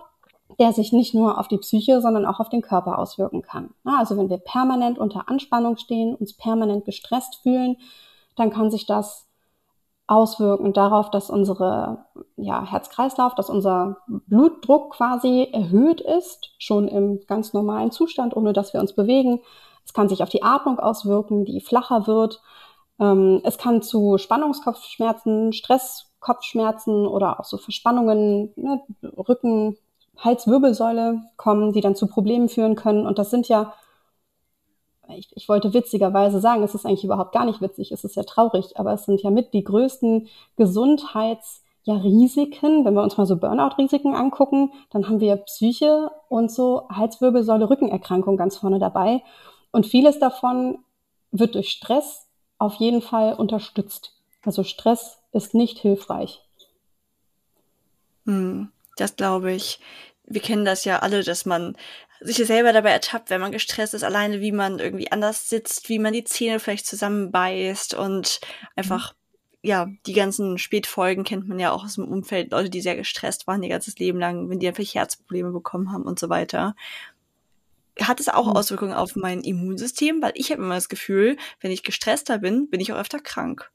der 0.58 0.72
sich 0.72 0.92
nicht 0.92 1.14
nur 1.14 1.38
auf 1.38 1.46
die 1.46 1.58
Psyche, 1.58 2.00
sondern 2.00 2.26
auch 2.26 2.40
auf 2.40 2.48
den 2.48 2.62
Körper 2.62 2.98
auswirken 2.98 3.42
kann. 3.42 3.70
Also 3.84 4.16
wenn 4.16 4.28
wir 4.28 4.38
permanent 4.38 4.98
unter 4.98 5.28
Anspannung 5.28 5.76
stehen, 5.76 6.16
uns 6.16 6.36
permanent 6.36 6.84
gestresst 6.84 7.36
fühlen, 7.36 7.76
dann 8.34 8.50
kann 8.50 8.72
sich 8.72 8.86
das 8.86 9.27
auswirken 10.08 10.72
darauf, 10.72 11.10
dass 11.10 11.30
unsere 11.30 12.06
ja, 12.36 12.64
Herz-Kreislauf, 12.64 13.34
dass 13.34 13.50
unser 13.50 13.98
Blutdruck 14.08 14.94
quasi 14.94 15.48
erhöht 15.52 16.00
ist, 16.00 16.50
schon 16.58 16.88
im 16.88 17.20
ganz 17.26 17.52
normalen 17.52 17.92
Zustand, 17.92 18.34
ohne 18.34 18.54
dass 18.54 18.72
wir 18.72 18.80
uns 18.80 18.94
bewegen. 18.94 19.40
Es 19.84 19.92
kann 19.92 20.08
sich 20.08 20.22
auf 20.22 20.30
die 20.30 20.42
Atmung 20.42 20.80
auswirken, 20.80 21.44
die 21.44 21.60
flacher 21.60 22.06
wird. 22.06 22.40
Ähm, 22.98 23.40
es 23.44 23.58
kann 23.58 23.82
zu 23.82 24.16
Spannungskopfschmerzen, 24.16 25.52
Stresskopfschmerzen 25.52 27.06
oder 27.06 27.38
auch 27.38 27.44
so 27.44 27.59
Verspannungen, 27.59 28.52
ne, 28.56 28.83
Rücken, 29.02 29.76
Halswirbelsäule 30.16 31.20
kommen, 31.37 31.72
die 31.72 31.83
dann 31.83 31.94
zu 31.94 32.06
Problemen 32.06 32.48
führen 32.48 32.76
können. 32.76 33.06
Und 33.06 33.18
das 33.18 33.30
sind 33.30 33.46
ja, 33.48 33.74
ich, 35.16 35.29
ich 35.35 35.49
wollte 35.49 35.73
witzigerweise 35.73 36.40
sagen, 36.40 36.62
es 36.62 36.75
ist 36.75 36.87
eigentlich 36.87 37.05
überhaupt 37.05 37.33
gar 37.33 37.44
nicht 37.44 37.61
witzig, 37.61 37.92
es 37.92 38.05
ist 38.05 38.16
ja 38.16 38.25
traurig, 38.25 38.79
aber 38.79 38.92
es 38.92 39.05
sind 39.05 39.23
ja 39.23 39.31
mit 39.31 39.53
die 39.55 39.64
größten 39.64 40.29
Gesundheits- 40.57 41.62
ja, 41.85 41.94
Risiken, 41.94 42.85
wenn 42.85 42.92
wir 42.92 43.03
uns 43.03 43.16
mal 43.16 43.25
so 43.25 43.38
Burnout-Risiken 43.38 44.14
angucken, 44.14 44.73
dann 44.90 45.09
haben 45.09 45.21
wir 45.21 45.37
Psyche 45.37 46.11
und 46.29 46.53
so 46.53 46.87
Halswirbelsäule, 46.90 47.71
Rückenerkrankung 47.71 48.37
ganz 48.37 48.59
vorne 48.59 48.79
dabei. 48.79 49.23
Und 49.71 49.87
vieles 49.87 50.18
davon 50.18 50.81
wird 51.31 51.55
durch 51.55 51.71
Stress 51.71 52.27
auf 52.59 52.75
jeden 52.75 53.01
Fall 53.01 53.33
unterstützt. 53.33 54.12
Also 54.44 54.64
Stress 54.64 55.18
ist 55.33 55.55
nicht 55.55 55.79
hilfreich. 55.79 56.42
Hm, 58.27 58.68
das 58.99 59.16
glaube 59.16 59.53
ich 59.53 59.81
wir 60.29 60.40
kennen 60.40 60.64
das 60.64 60.85
ja 60.85 60.99
alle, 61.01 61.23
dass 61.23 61.47
man 61.47 61.77
sich 62.20 62.37
selber 62.37 62.72
dabei 62.72 62.90
ertappt, 62.90 63.31
wenn 63.31 63.40
man 63.40 63.52
gestresst 63.52 63.94
ist, 63.94 64.04
alleine 64.04 64.40
wie 64.40 64.52
man 64.52 64.78
irgendwie 64.78 65.12
anders 65.12 65.48
sitzt, 65.48 65.88
wie 65.88 65.98
man 65.98 66.12
die 66.12 66.24
Zähne 66.24 66.61
vielleicht 66.61 66.87
zusammenbeißt 66.87 67.94
und 67.94 68.40
einfach, 68.76 69.14
ja, 69.62 69.88
die 70.07 70.12
ganzen 70.12 70.59
Spätfolgen 70.59 71.24
kennt 71.24 71.48
man 71.48 71.59
ja 71.59 71.72
auch 71.72 71.85
aus 71.85 71.94
dem 71.94 72.09
Umfeld, 72.09 72.52
Leute, 72.52 72.70
die 72.70 72.81
sehr 72.81 72.96
gestresst 72.96 73.46
waren 73.46 73.62
ihr 73.62 73.68
ganzes 73.68 73.98
Leben 73.98 74.18
lang, 74.18 74.48
wenn 74.50 74.59
die 74.59 74.68
einfach 74.68 74.85
Herzprobleme 74.85 75.52
bekommen 75.52 75.92
haben 75.92 76.04
und 76.04 76.18
so 76.18 76.28
weiter. 76.28 76.74
Hat 78.00 78.20
es 78.20 78.28
auch 78.28 78.46
mhm. 78.46 78.52
Auswirkungen 78.52 78.94
auf 78.94 79.16
mein 79.16 79.40
Immunsystem? 79.40 80.22
Weil 80.22 80.33
ich 80.35 80.50
habe 80.50 80.62
immer 80.62 80.76
das 80.76 80.88
Gefühl, 80.88 81.37
wenn 81.61 81.72
ich 81.72 81.83
gestresster 81.83 82.38
bin, 82.38 82.68
bin 82.70 82.81
ich 82.81 82.92
auch 82.92 82.98
öfter 82.98 83.18
krank. 83.18 83.70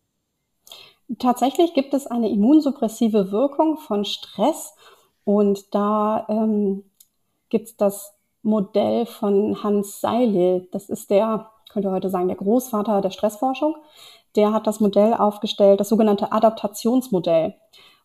Tatsächlich 1.20 1.74
gibt 1.74 1.94
es 1.94 2.08
eine 2.08 2.30
immunsuppressive 2.30 3.32
Wirkung 3.32 3.78
von 3.78 4.06
Stress 4.06 4.74
und 5.26 5.74
da 5.76 6.26
ähm, 6.30 6.84
gibt 7.50 7.80
das 7.82 8.13
Modell 8.44 9.06
von 9.06 9.64
Hans 9.64 10.02
Seilel. 10.02 10.68
Das 10.72 10.90
ist 10.90 11.10
der, 11.10 11.50
könnte 11.72 11.92
heute 11.92 12.10
sagen, 12.10 12.28
der 12.28 12.38
Großvater 12.38 13.02
der 13.02 13.10
Stressforschung. 13.10 13.76
Der 14.36 14.54
hat 14.54 14.68
das 14.68 14.80
Modell 14.80 15.14
aufgestellt, 15.14 15.80
das 15.80 15.90
sogenannte 15.90 16.32
Adaptationsmodell 16.32 17.56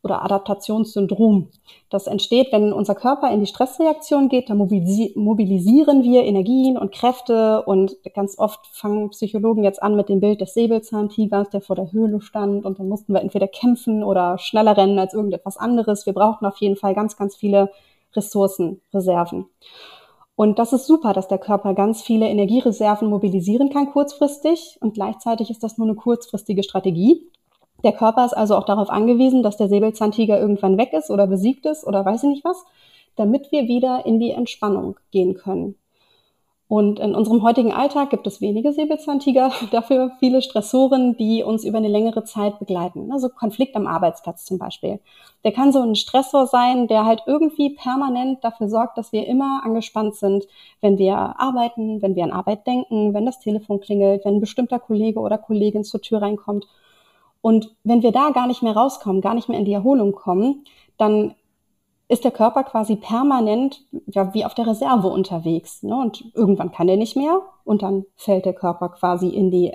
oder 0.03 0.25
Adaptationssyndrom. 0.25 1.49
Das 1.91 2.07
entsteht, 2.07 2.53
wenn 2.53 2.73
unser 2.73 2.95
Körper 2.95 3.31
in 3.33 3.41
die 3.41 3.47
Stressreaktion 3.47 4.29
geht, 4.29 4.49
dann 4.49 4.59
mobilisieren 4.59 6.03
wir 6.03 6.23
Energien 6.23 6.79
und 6.79 6.93
Kräfte 6.93 7.63
und 7.63 7.97
ganz 8.15 8.39
oft 8.39 8.67
fangen 8.69 9.11
Psychologen 9.11 9.65
jetzt 9.65 9.83
an 9.83 9.97
mit 9.97 10.09
dem 10.09 10.21
Bild 10.21 10.41
des 10.41 10.55
Säbelzahntigers, 10.55 11.51
der 11.51 11.61
vor 11.61 11.77
der 11.77 11.93
Höhle 11.93 12.21
stand 12.21 12.65
und 12.65 12.79
dann 12.79 12.89
mussten 12.89 13.13
wir 13.13 13.23
entweder 13.23 13.49
kämpfen 13.49 14.05
oder 14.05 14.39
schneller 14.39 14.77
rennen 14.77 14.99
als 14.99 15.15
irgendetwas 15.15 15.57
anderes. 15.57 16.07
Wir 16.07 16.13
brauchten 16.13 16.47
auf 16.47 16.59
jeden 16.59 16.77
Fall 16.77 16.95
ganz, 16.95 17.17
ganz 17.17 17.35
viele 17.35 17.71
Ressourcen, 18.15 18.81
Reserven. 18.95 19.47
Und 20.39 20.61
das 20.61 20.73
ist 20.73 20.87
super, 20.87 21.15
dass 21.15 21.27
der 21.27 21.39
Körper 21.39 21.75
ganz 21.75 22.01
viele 22.01 22.29
Energiereserven 22.29 23.11
mobilisieren 23.11 23.71
kann 23.71 23.91
kurzfristig 23.91 24.79
und 24.81 24.95
gleichzeitig 24.95 25.51
ist 25.51 25.65
das 25.65 25.79
nur 25.79 25.89
eine 25.89 25.97
kurzfristige 25.97 26.63
Strategie. 26.63 27.29
Der 27.83 27.91
Körper 27.91 28.25
ist 28.25 28.35
also 28.35 28.55
auch 28.55 28.65
darauf 28.65 28.89
angewiesen, 28.89 29.43
dass 29.43 29.57
der 29.57 29.69
Säbelzahntiger 29.69 30.39
irgendwann 30.39 30.79
weg 30.79 30.93
ist 30.93 31.11
oder 31.11 31.27
besiegt 31.27 31.67
ist 31.67 31.85
oder 31.85 32.05
weiß 32.05 32.23
ich 32.23 32.29
nicht 32.29 32.45
was, 32.45 32.65
damit 33.17 33.51
wir 33.51 33.67
wieder 33.67 34.07
in 34.07 34.21
die 34.21 34.31
Entspannung 34.31 35.01
gehen 35.11 35.35
können. 35.35 35.75
Und 36.69 37.01
in 37.01 37.15
unserem 37.15 37.43
heutigen 37.43 37.73
Alltag 37.73 38.11
gibt 38.11 38.27
es 38.27 38.43
wenige 38.43 38.73
Säbelzahntiger, 38.73 39.51
dafür 39.73 40.13
viele 40.19 40.43
Stressoren, 40.43 41.17
die 41.17 41.43
uns 41.43 41.65
über 41.65 41.79
eine 41.79 41.89
längere 41.89 42.25
Zeit 42.25 42.59
begleiten. 42.59 43.11
Also 43.11 43.31
Konflikt 43.31 43.75
am 43.75 43.87
Arbeitsplatz 43.87 44.45
zum 44.45 44.59
Beispiel. 44.59 45.01
Der 45.45 45.53
kann 45.53 45.73
so 45.73 45.81
ein 45.81 45.95
Stressor 45.95 46.47
sein, 46.47 46.87
der 46.87 47.07
halt 47.07 47.23
irgendwie 47.27 47.71
permanent 47.71 48.45
dafür 48.45 48.69
sorgt, 48.69 48.99
dass 48.99 49.13
wir 49.13 49.27
immer 49.27 49.63
angespannt 49.65 50.17
sind, 50.17 50.47
wenn 50.83 50.99
wir 50.99 51.17
arbeiten, 51.17 52.03
wenn 52.03 52.15
wir 52.17 52.25
an 52.25 52.33
Arbeit 52.33 52.67
denken, 52.67 53.15
wenn 53.15 53.25
das 53.25 53.41
Telefon 53.41 53.81
klingelt, 53.81 54.27
wenn 54.27 54.37
ein 54.37 54.41
bestimmter 54.41 54.79
Kollege 54.79 55.21
oder 55.21 55.39
Kollegin 55.39 55.85
zur 55.85 56.03
Tür 56.03 56.21
reinkommt 56.21 56.67
und 57.41 57.75
wenn 57.85 58.03
wir 58.03 58.13
da 58.13 58.31
gar 58.31 58.47
nicht 58.47 58.63
mehr 58.63 58.77
rauskommen, 58.77 59.23
gar 59.23 59.35
nicht 59.35 59.49
mehr 59.49 59.59
in 59.59 59.65
die 59.65 59.73
Erholung 59.73 60.13
kommen, 60.13 60.65
dann 60.97 61.35
ist 62.09 62.25
der 62.25 62.31
Körper 62.31 62.65
quasi 62.65 62.97
permanent 62.97 63.83
ja, 64.07 64.33
wie 64.33 64.45
auf 64.45 64.55
der 64.55 64.67
Reserve 64.67 65.09
unterwegs. 65.09 65.83
Ne? 65.83 65.95
Und 65.95 66.25
irgendwann 66.35 66.73
kann 66.73 66.89
er 66.89 66.97
nicht 66.97 67.17
mehr 67.17 67.43
und 67.65 67.83
dann 67.83 68.07
fällt 68.17 68.47
der 68.47 68.55
Körper 68.55 68.89
quasi 68.89 69.29
in 69.29 69.51
die, 69.51 69.75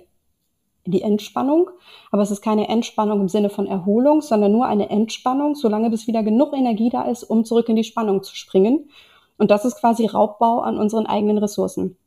in 0.84 0.92
die 0.92 1.04
Entspannung. 1.04 1.70
Aber 2.12 2.24
es 2.24 2.32
ist 2.32 2.42
keine 2.42 2.68
Entspannung 2.70 3.22
im 3.22 3.30
Sinne 3.30 3.50
von 3.50 3.68
Erholung, 3.68 4.22
sondern 4.22 4.52
nur 4.52 4.66
eine 4.66 4.90
Entspannung, 4.90 5.54
solange 5.54 5.92
bis 5.92 6.08
wieder 6.08 6.24
genug 6.24 6.54
Energie 6.54 6.90
da 6.90 7.04
ist, 7.04 7.24
um 7.24 7.46
zurück 7.46 7.70
in 7.70 7.76
die 7.76 7.84
Spannung 7.84 8.24
zu 8.24 8.36
springen. 8.36 8.90
Und 9.38 9.52
das 9.52 9.64
ist 9.64 9.80
quasi 9.80 10.08
Raubbau 10.08 10.60
an 10.60 10.78
unseren 10.78 11.06
eigenen 11.06 11.38
Ressourcen. 11.38 11.98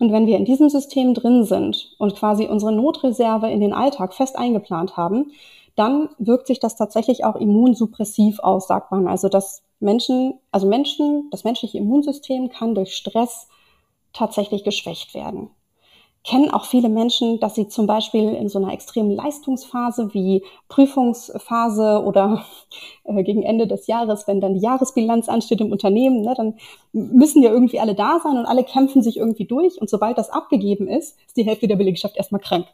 Und 0.00 0.12
wenn 0.12 0.26
wir 0.26 0.38
in 0.38 0.44
diesem 0.44 0.70
System 0.70 1.14
drin 1.14 1.44
sind 1.44 1.94
und 1.98 2.16
quasi 2.16 2.46
unsere 2.46 2.72
Notreserve 2.72 3.50
in 3.50 3.60
den 3.60 3.72
Alltag 3.72 4.14
fest 4.14 4.36
eingeplant 4.36 4.96
haben, 4.96 5.30
dann 5.76 6.08
wirkt 6.18 6.46
sich 6.46 6.60
das 6.60 6.76
tatsächlich 6.76 7.24
auch 7.24 7.36
immunsuppressiv 7.36 8.38
aus, 8.40 8.66
sagt 8.66 8.90
man. 8.90 9.08
Also 9.08 9.28
dass 9.28 9.62
Menschen, 9.84 10.34
also 10.50 10.66
Menschen, 10.66 11.28
das 11.30 11.44
menschliche 11.44 11.78
Immunsystem 11.78 12.48
kann 12.48 12.74
durch 12.74 12.94
Stress 12.96 13.48
tatsächlich 14.12 14.64
geschwächt 14.64 15.14
werden. 15.14 15.50
kennen 16.26 16.50
auch 16.50 16.64
viele 16.64 16.88
Menschen, 16.88 17.38
dass 17.40 17.54
sie 17.54 17.68
zum 17.68 17.86
Beispiel 17.86 18.30
in 18.34 18.48
so 18.48 18.58
einer 18.58 18.72
extremen 18.72 19.10
Leistungsphase 19.10 20.14
wie 20.14 20.42
Prüfungsphase 20.68 22.02
oder 22.02 22.46
äh, 23.04 23.22
gegen 23.22 23.42
Ende 23.42 23.66
des 23.66 23.86
Jahres, 23.86 24.26
wenn 24.26 24.40
dann 24.40 24.54
die 24.54 24.60
Jahresbilanz 24.60 25.28
ansteht 25.28 25.60
im 25.60 25.70
Unternehmen, 25.70 26.22
ne, 26.22 26.34
dann 26.34 26.54
müssen 26.92 27.42
ja 27.42 27.50
irgendwie 27.50 27.78
alle 27.78 27.94
da 27.94 28.20
sein 28.22 28.38
und 28.38 28.46
alle 28.46 28.64
kämpfen 28.64 29.02
sich 29.02 29.18
irgendwie 29.18 29.44
durch. 29.44 29.80
Und 29.80 29.90
sobald 29.90 30.16
das 30.16 30.30
abgegeben 30.30 30.88
ist, 30.88 31.18
ist 31.26 31.36
die 31.36 31.44
Hälfte 31.44 31.68
der 31.68 31.76
Belegschaft 31.76 32.16
erstmal 32.16 32.40
krank. 32.40 32.66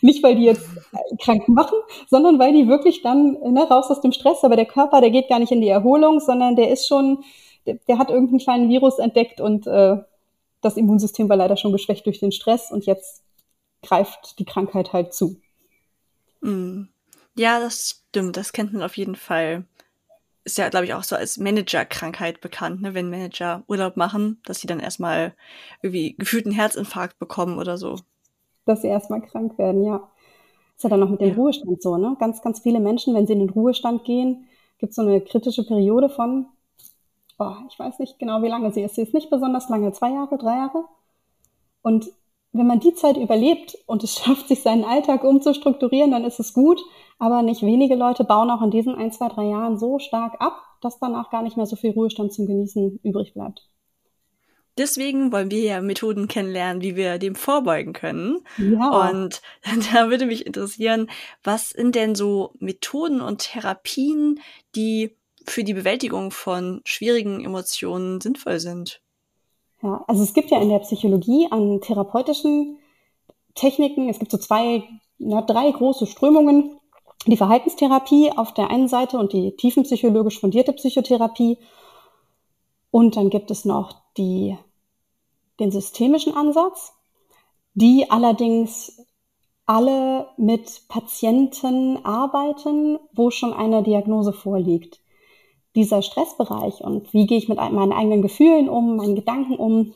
Nicht, 0.00 0.22
weil 0.22 0.36
die 0.36 0.44
jetzt 0.44 0.66
äh, 0.92 1.16
krank 1.16 1.48
machen, 1.48 1.76
sondern 2.08 2.38
weil 2.38 2.52
die 2.52 2.68
wirklich 2.68 3.02
dann 3.02 3.32
ne, 3.32 3.66
raus 3.68 3.90
aus 3.90 4.00
dem 4.00 4.12
Stress, 4.12 4.44
aber 4.44 4.56
der 4.56 4.66
Körper, 4.66 5.00
der 5.00 5.10
geht 5.10 5.28
gar 5.28 5.38
nicht 5.38 5.52
in 5.52 5.60
die 5.60 5.68
Erholung, 5.68 6.20
sondern 6.20 6.56
der 6.56 6.70
ist 6.70 6.86
schon, 6.86 7.24
der, 7.66 7.78
der 7.88 7.98
hat 7.98 8.10
irgendeinen 8.10 8.40
kleinen 8.40 8.68
Virus 8.68 8.98
entdeckt 8.98 9.40
und 9.40 9.66
äh, 9.66 9.96
das 10.60 10.76
Immunsystem 10.76 11.28
war 11.28 11.36
leider 11.36 11.56
schon 11.56 11.72
geschwächt 11.72 12.06
durch 12.06 12.18
den 12.18 12.32
Stress 12.32 12.70
und 12.70 12.86
jetzt 12.86 13.22
greift 13.82 14.38
die 14.38 14.44
Krankheit 14.44 14.92
halt 14.92 15.14
zu. 15.14 15.36
Mm. 16.40 16.84
Ja, 17.38 17.60
das 17.60 18.02
stimmt. 18.08 18.36
Das 18.36 18.52
kennt 18.52 18.72
man 18.72 18.82
auf 18.82 18.96
jeden 18.96 19.14
Fall. 19.14 19.64
Ist 20.44 20.58
ja, 20.58 20.68
glaube 20.68 20.86
ich, 20.86 20.94
auch 20.94 21.02
so 21.04 21.16
als 21.16 21.38
Managerkrankheit 21.38 22.40
bekannt, 22.40 22.80
ne? 22.80 22.94
wenn 22.94 23.10
Manager 23.10 23.64
Urlaub 23.66 23.96
machen, 23.96 24.40
dass 24.44 24.60
sie 24.60 24.66
dann 24.66 24.80
erstmal 24.80 25.34
irgendwie 25.82 26.14
gefühlt 26.16 26.46
einen 26.46 26.54
Herzinfarkt 26.54 27.18
bekommen 27.18 27.58
oder 27.58 27.76
so. 27.76 27.96
Dass 28.66 28.82
sie 28.82 28.88
erstmal 28.88 29.22
krank 29.22 29.56
werden, 29.56 29.82
ja. 29.82 29.98
Das 29.98 30.76
ist 30.76 30.82
ja 30.84 30.90
dann 30.90 31.00
noch 31.00 31.10
mit 31.10 31.22
dem 31.22 31.30
ja. 31.30 31.34
Ruhestand 31.34 31.80
so, 31.80 31.96
ne? 31.96 32.16
Ganz, 32.20 32.42
ganz 32.42 32.60
viele 32.60 32.80
Menschen, 32.80 33.14
wenn 33.14 33.26
sie 33.26 33.32
in 33.32 33.38
den 33.38 33.50
Ruhestand 33.50 34.04
gehen, 34.04 34.46
gibt 34.78 34.90
es 34.90 34.96
so 34.96 35.02
eine 35.02 35.22
kritische 35.22 35.64
Periode 35.66 36.10
von 36.10 36.46
oh, 37.38 37.54
ich 37.68 37.78
weiß 37.78 37.98
nicht 37.98 38.18
genau, 38.18 38.42
wie 38.42 38.48
lange 38.48 38.72
sie 38.72 38.82
ist. 38.82 38.94
Sie 38.94 39.02
ist 39.02 39.14
nicht 39.14 39.30
besonders 39.30 39.68
lange, 39.68 39.92
zwei 39.92 40.10
Jahre, 40.10 40.38
drei 40.38 40.56
Jahre. 40.56 40.84
Und 41.82 42.10
wenn 42.52 42.66
man 42.66 42.80
die 42.80 42.94
Zeit 42.94 43.16
überlebt 43.16 43.76
und 43.86 44.02
es 44.02 44.14
schafft, 44.18 44.48
sich 44.48 44.62
seinen 44.62 44.84
Alltag 44.84 45.24
umzustrukturieren, 45.24 46.10
dann 46.10 46.24
ist 46.24 46.40
es 46.40 46.52
gut. 46.52 46.80
Aber 47.18 47.42
nicht 47.42 47.62
wenige 47.62 47.94
Leute 47.94 48.24
bauen 48.24 48.50
auch 48.50 48.62
in 48.62 48.70
diesen 48.70 48.94
ein, 48.94 49.12
zwei, 49.12 49.28
drei 49.28 49.44
Jahren 49.44 49.78
so 49.78 49.98
stark 49.98 50.40
ab, 50.40 50.60
dass 50.80 50.98
danach 50.98 51.30
gar 51.30 51.42
nicht 51.42 51.56
mehr 51.56 51.66
so 51.66 51.76
viel 51.76 51.92
Ruhestand 51.92 52.32
zum 52.32 52.46
Genießen 52.46 53.00
übrig 53.02 53.34
bleibt. 53.34 53.68
Deswegen 54.78 55.32
wollen 55.32 55.50
wir 55.50 55.60
ja 55.60 55.80
Methoden 55.80 56.28
kennenlernen, 56.28 56.82
wie 56.82 56.96
wir 56.96 57.18
dem 57.18 57.34
vorbeugen 57.34 57.92
können. 57.92 58.40
Ja. 58.58 59.10
Und 59.10 59.40
da 59.92 60.10
würde 60.10 60.26
mich 60.26 60.46
interessieren, 60.46 61.08
was 61.42 61.70
sind 61.70 61.94
denn 61.94 62.14
so 62.14 62.52
Methoden 62.58 63.20
und 63.20 63.38
Therapien, 63.38 64.40
die 64.74 65.16
für 65.46 65.64
die 65.64 65.74
Bewältigung 65.74 66.30
von 66.30 66.82
schwierigen 66.84 67.44
Emotionen 67.44 68.20
sinnvoll 68.20 68.58
sind. 68.58 69.00
Ja, 69.82 70.04
also 70.06 70.22
es 70.22 70.34
gibt 70.34 70.50
ja 70.50 70.60
in 70.60 70.68
der 70.68 70.80
Psychologie 70.80 71.48
an 71.50 71.80
therapeutischen 71.80 72.78
Techniken, 73.54 74.08
es 74.08 74.18
gibt 74.18 74.30
so 74.30 74.38
zwei, 74.38 74.82
na, 75.18 75.42
drei 75.42 75.70
große 75.70 76.06
Strömungen. 76.06 76.78
Die 77.26 77.36
Verhaltenstherapie 77.36 78.30
auf 78.36 78.54
der 78.54 78.70
einen 78.70 78.88
Seite 78.88 79.18
und 79.18 79.32
die 79.32 79.56
tiefenpsychologisch 79.56 80.38
fundierte 80.38 80.72
Psychotherapie. 80.72 81.58
Und 82.90 83.16
dann 83.16 83.30
gibt 83.30 83.50
es 83.50 83.64
noch 83.64 83.96
die, 84.16 84.56
den 85.60 85.70
systemischen 85.70 86.34
Ansatz, 86.34 86.92
die 87.74 88.10
allerdings 88.10 89.04
alle 89.66 90.28
mit 90.36 90.82
Patienten 90.88 92.04
arbeiten, 92.04 92.98
wo 93.12 93.30
schon 93.30 93.52
eine 93.52 93.82
Diagnose 93.82 94.32
vorliegt 94.32 95.00
dieser 95.74 96.00
Stressbereich 96.00 96.80
und 96.80 97.12
wie 97.12 97.26
gehe 97.26 97.36
ich 97.36 97.48
mit 97.48 97.58
meinen 97.58 97.92
eigenen 97.92 98.22
Gefühlen 98.22 98.68
um, 98.68 98.96
meinen 98.96 99.14
Gedanken 99.14 99.56
um, 99.56 99.92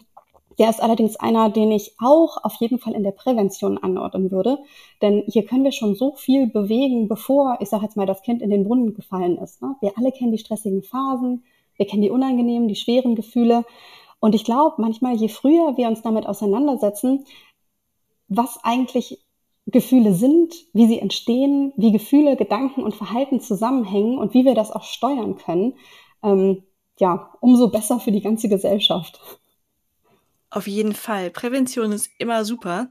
der 0.58 0.68
ist 0.68 0.82
allerdings 0.82 1.16
einer, 1.16 1.48
den 1.48 1.72
ich 1.72 1.94
auch 1.98 2.44
auf 2.44 2.52
jeden 2.56 2.78
Fall 2.78 2.92
in 2.92 3.02
der 3.02 3.12
Prävention 3.12 3.78
anordnen 3.78 4.30
würde. 4.30 4.58
Denn 5.00 5.24
hier 5.26 5.46
können 5.46 5.64
wir 5.64 5.72
schon 5.72 5.94
so 5.94 6.12
viel 6.16 6.48
bewegen, 6.48 7.08
bevor, 7.08 7.56
ich 7.60 7.70
sage 7.70 7.84
jetzt 7.84 7.96
mal, 7.96 8.04
das 8.04 8.20
Kind 8.20 8.42
in 8.42 8.50
den 8.50 8.64
Brunnen 8.64 8.92
gefallen 8.92 9.38
ist. 9.38 9.62
Ne? 9.62 9.74
Wir 9.80 9.92
alle 9.96 10.12
kennen 10.12 10.32
die 10.32 10.38
stressigen 10.38 10.82
Phasen, 10.82 11.44
wir 11.76 11.86
kennen 11.86 12.02
die 12.02 12.10
unangenehmen, 12.10 12.68
die 12.68 12.76
schweren 12.76 13.14
Gefühle. 13.14 13.64
Und 14.20 14.34
ich 14.34 14.44
glaube, 14.44 14.76
manchmal, 14.78 15.16
je 15.16 15.28
früher 15.28 15.76
wir 15.76 15.88
uns 15.88 16.02
damit 16.02 16.26
auseinandersetzen, 16.26 17.24
was 18.28 18.62
eigentlich 18.62 19.24
Gefühle 19.66 20.14
sind, 20.14 20.54
wie 20.72 20.86
sie 20.86 20.98
entstehen, 20.98 21.72
wie 21.76 21.92
Gefühle, 21.92 22.36
Gedanken 22.36 22.82
und 22.82 22.94
Verhalten 22.94 23.40
zusammenhängen 23.40 24.18
und 24.18 24.34
wie 24.34 24.44
wir 24.44 24.54
das 24.54 24.70
auch 24.70 24.84
steuern 24.84 25.36
können, 25.36 25.74
ähm, 26.22 26.62
ja, 26.98 27.32
umso 27.40 27.68
besser 27.68 27.98
für 27.98 28.12
die 28.12 28.20
ganze 28.20 28.48
Gesellschaft. 28.48 29.20
Auf 30.50 30.66
jeden 30.66 30.94
Fall. 30.94 31.30
Prävention 31.30 31.92
ist 31.92 32.10
immer 32.18 32.44
super. 32.44 32.88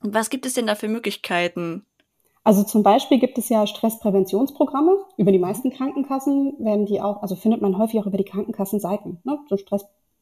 Was 0.00 0.30
gibt 0.30 0.46
es 0.46 0.54
denn 0.54 0.66
da 0.66 0.74
für 0.74 0.88
Möglichkeiten? 0.88 1.86
Also 2.42 2.62
zum 2.62 2.82
Beispiel 2.82 3.18
gibt 3.18 3.38
es 3.38 3.48
ja 3.48 3.66
Stresspräventionsprogramme. 3.66 4.98
Über 5.16 5.32
die 5.32 5.38
meisten 5.38 5.70
Krankenkassen 5.70 6.56
werden 6.58 6.84
die 6.84 7.00
auch, 7.00 7.22
also 7.22 7.36
findet 7.36 7.62
man 7.62 7.78
häufig 7.78 8.00
auch 8.00 8.06
über 8.06 8.18
die 8.18 8.24
Krankenkassenseiten. 8.24 9.20
Ne? 9.24 9.38
So 9.48 9.56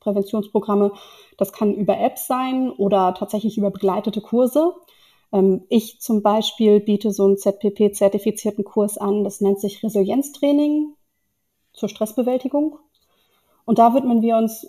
Stresspräventionsprogramme, 0.02 0.92
das 1.36 1.52
kann 1.52 1.74
über 1.74 1.98
Apps 1.98 2.26
sein 2.26 2.70
oder 2.70 3.14
tatsächlich 3.14 3.56
über 3.56 3.70
begleitete 3.70 4.20
Kurse. 4.20 4.74
Ähm, 5.32 5.64
ich 5.68 6.00
zum 6.00 6.22
Beispiel 6.22 6.80
biete 6.80 7.12
so 7.12 7.24
einen 7.24 7.38
ZPP-zertifizierten 7.38 8.64
Kurs 8.64 8.98
an, 8.98 9.24
das 9.24 9.40
nennt 9.40 9.60
sich 9.60 9.82
Resilienztraining 9.82 10.94
zur 11.72 11.88
Stressbewältigung. 11.88 12.78
Und 13.64 13.78
da 13.78 13.94
widmen 13.94 14.22
wir 14.22 14.36
uns 14.36 14.66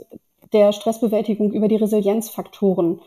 der 0.54 0.72
Stressbewältigung 0.72 1.52
über 1.52 1.68
die 1.68 1.78
Resilienzfaktoren. 1.78 3.02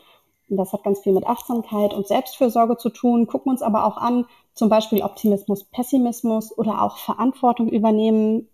Und 0.49 0.57
das 0.57 0.73
hat 0.73 0.83
ganz 0.83 0.99
viel 0.99 1.13
mit 1.13 1.25
Achtsamkeit 1.25 1.93
und 1.93 2.07
Selbstfürsorge 2.07 2.77
zu 2.77 2.89
tun, 2.89 3.27
gucken 3.27 3.51
uns 3.51 3.61
aber 3.61 3.85
auch 3.85 3.97
an, 3.97 4.25
zum 4.53 4.69
Beispiel 4.69 5.01
Optimismus, 5.01 5.63
Pessimismus 5.65 6.57
oder 6.57 6.81
auch 6.81 6.97
Verantwortung 6.97 7.69
übernehmen, 7.69 8.49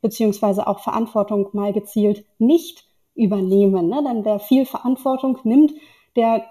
beziehungsweise 0.00 0.66
auch 0.66 0.80
Verantwortung 0.80 1.48
mal 1.52 1.72
gezielt 1.72 2.24
nicht 2.38 2.86
übernehmen. 3.16 3.88
Ne? 3.88 4.02
Denn 4.04 4.24
wer 4.24 4.38
viel 4.38 4.66
Verantwortung 4.66 5.38
nimmt, 5.44 5.72
der 6.14 6.46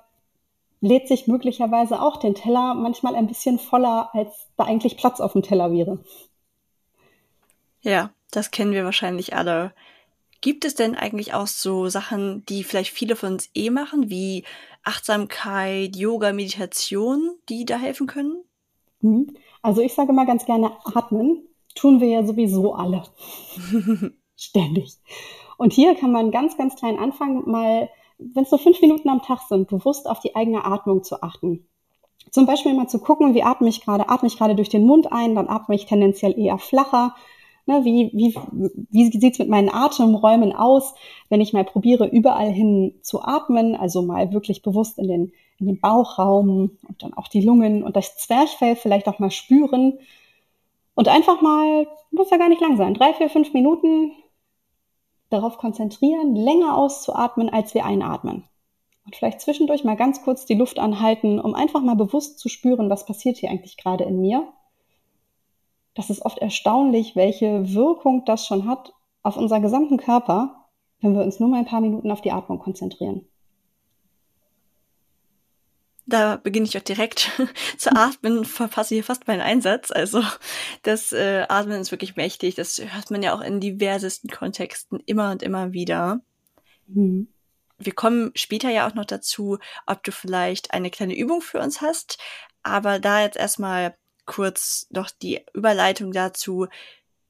lädt 0.81 1.07
sich 1.07 1.27
möglicherweise 1.27 2.01
auch 2.01 2.17
den 2.17 2.35
Teller 2.35 2.73
manchmal 2.75 3.15
ein 3.15 3.27
bisschen 3.27 3.59
voller, 3.59 4.09
als 4.13 4.47
da 4.57 4.65
eigentlich 4.65 4.97
Platz 4.97 5.19
auf 5.19 5.33
dem 5.33 5.41
Teller 5.41 5.71
wäre. 5.71 5.99
Ja, 7.81 8.11
das 8.31 8.51
kennen 8.51 8.71
wir 8.71 8.83
wahrscheinlich 8.83 9.35
alle. 9.35 9.73
Gibt 10.41 10.65
es 10.65 10.75
denn 10.75 10.95
eigentlich 10.95 11.33
auch 11.33 11.47
so 11.47 11.87
Sachen, 11.87 12.45
die 12.45 12.63
vielleicht 12.63 12.91
viele 12.91 13.15
von 13.15 13.33
uns 13.33 13.49
eh 13.55 13.69
machen, 13.69 14.09
wie 14.09 14.43
Achtsamkeit, 14.83 15.95
Yoga, 15.95 16.33
Meditation, 16.33 17.37
die 17.49 17.65
da 17.65 17.77
helfen 17.77 18.05
können? 18.05 18.43
Mhm. 19.01 19.35
Also 19.61 19.81
ich 19.81 19.93
sage 19.93 20.13
mal 20.13 20.27
ganz 20.27 20.45
gerne, 20.45 20.71
atmen 20.83 21.47
tun 21.73 21.99
wir 21.99 22.07
ja 22.07 22.25
sowieso 22.25 22.73
alle. 22.73 23.03
Ständig. 24.37 24.97
Und 25.57 25.73
hier 25.73 25.95
kann 25.95 26.11
man 26.11 26.31
ganz, 26.31 26.57
ganz 26.57 26.75
klein 26.75 26.99
anfangen, 26.99 27.43
mal 27.49 27.89
wenn 28.17 28.43
es 28.43 28.49
so 28.49 28.57
fünf 28.57 28.81
Minuten 28.81 29.09
am 29.09 29.21
Tag 29.21 29.41
sind, 29.49 29.67
bewusst 29.67 30.09
auf 30.09 30.19
die 30.19 30.35
eigene 30.35 30.65
Atmung 30.65 31.03
zu 31.03 31.21
achten. 31.21 31.67
Zum 32.31 32.45
Beispiel 32.45 32.73
mal 32.73 32.87
zu 32.87 32.99
gucken, 32.99 33.33
wie 33.33 33.43
atme 33.43 33.69
ich 33.69 33.81
gerade? 33.81 34.09
Atme 34.09 34.27
ich 34.27 34.37
gerade 34.37 34.55
durch 34.55 34.69
den 34.69 34.85
Mund 34.85 35.11
ein, 35.11 35.35
dann 35.35 35.47
atme 35.47 35.75
ich 35.75 35.85
tendenziell 35.85 36.37
eher 36.37 36.57
flacher. 36.57 37.15
Ne, 37.67 37.83
wie 37.83 38.11
wie, 38.13 38.37
wie 38.91 39.19
sieht's 39.19 39.39
mit 39.39 39.49
meinen 39.49 39.73
Atemräumen 39.73 40.53
aus, 40.53 40.93
wenn 41.29 41.41
ich 41.41 41.51
mal 41.51 41.63
probiere, 41.63 42.05
überall 42.05 42.51
hin 42.51 42.93
zu 43.01 43.23
atmen, 43.23 43.75
also 43.75 44.03
mal 44.03 44.31
wirklich 44.31 44.61
bewusst 44.61 44.99
in 44.99 45.07
den, 45.07 45.31
in 45.57 45.65
den 45.65 45.79
Bauchraum 45.79 46.77
und 46.87 47.01
dann 47.01 47.15
auch 47.15 47.27
die 47.27 47.41
Lungen 47.41 47.81
und 47.81 47.95
das 47.95 48.17
Zwerchfell 48.17 48.75
vielleicht 48.75 49.07
auch 49.07 49.17
mal 49.17 49.31
spüren. 49.31 49.97
Und 50.93 51.07
einfach 51.07 51.41
mal, 51.41 51.87
muss 52.11 52.29
ja 52.29 52.37
gar 52.37 52.49
nicht 52.49 52.61
lang 52.61 52.77
sein, 52.77 52.93
drei, 52.93 53.13
vier, 53.13 53.29
fünf 53.29 53.51
Minuten 53.53 54.11
darauf 55.29 55.57
konzentrieren, 55.57 56.35
länger 56.35 56.77
auszuatmen, 56.77 57.49
als 57.49 57.73
wir 57.73 57.85
einatmen. 57.85 58.43
Und 59.05 59.15
vielleicht 59.15 59.41
zwischendurch 59.41 59.83
mal 59.83 59.95
ganz 59.95 60.23
kurz 60.23 60.45
die 60.45 60.55
Luft 60.55 60.79
anhalten, 60.79 61.39
um 61.39 61.53
einfach 61.53 61.81
mal 61.81 61.95
bewusst 61.95 62.39
zu 62.39 62.49
spüren, 62.49 62.89
was 62.89 63.05
passiert 63.05 63.37
hier 63.37 63.49
eigentlich 63.49 63.77
gerade 63.77 64.03
in 64.03 64.19
mir. 64.19 64.47
Das 65.93 66.09
ist 66.09 66.25
oft 66.25 66.39
erstaunlich, 66.39 67.15
welche 67.15 67.73
Wirkung 67.73 68.25
das 68.25 68.45
schon 68.45 68.67
hat 68.67 68.93
auf 69.23 69.37
unseren 69.37 69.61
gesamten 69.61 69.97
Körper, 69.97 70.65
wenn 71.01 71.15
wir 71.15 71.23
uns 71.23 71.39
nur 71.39 71.49
mal 71.49 71.59
ein 71.59 71.65
paar 71.65 71.81
Minuten 71.81 72.11
auf 72.11 72.21
die 72.21 72.31
Atmung 72.31 72.59
konzentrieren 72.59 73.27
da 76.05 76.37
beginne 76.37 76.67
ich 76.67 76.77
auch 76.77 76.83
direkt 76.83 77.31
zu 77.77 77.95
atmen, 77.95 78.45
verpasse 78.45 78.95
hier 78.95 79.03
fast 79.03 79.27
meinen 79.27 79.41
Einsatz. 79.41 79.91
Also 79.91 80.23
das 80.83 81.11
äh, 81.11 81.45
Atmen 81.49 81.81
ist 81.81 81.91
wirklich 81.91 82.15
mächtig. 82.15 82.55
Das 82.55 82.79
hört 82.79 83.11
man 83.11 83.23
ja 83.23 83.33
auch 83.33 83.41
in 83.41 83.59
diversesten 83.59 84.29
Kontexten 84.29 85.01
immer 85.05 85.31
und 85.31 85.41
immer 85.41 85.73
wieder. 85.73 86.21
Mhm. 86.87 87.27
Wir 87.77 87.93
kommen 87.93 88.31
später 88.35 88.69
ja 88.69 88.87
auch 88.87 88.93
noch 88.93 89.05
dazu, 89.05 89.57
ob 89.85 90.03
du 90.03 90.11
vielleicht 90.11 90.73
eine 90.73 90.91
kleine 90.91 91.17
Übung 91.17 91.41
für 91.41 91.59
uns 91.59 91.81
hast. 91.81 92.17
Aber 92.63 92.99
da 92.99 93.21
jetzt 93.21 93.37
erstmal 93.37 93.95
kurz 94.25 94.87
noch 94.91 95.09
die 95.09 95.41
Überleitung 95.53 96.11
dazu, 96.11 96.67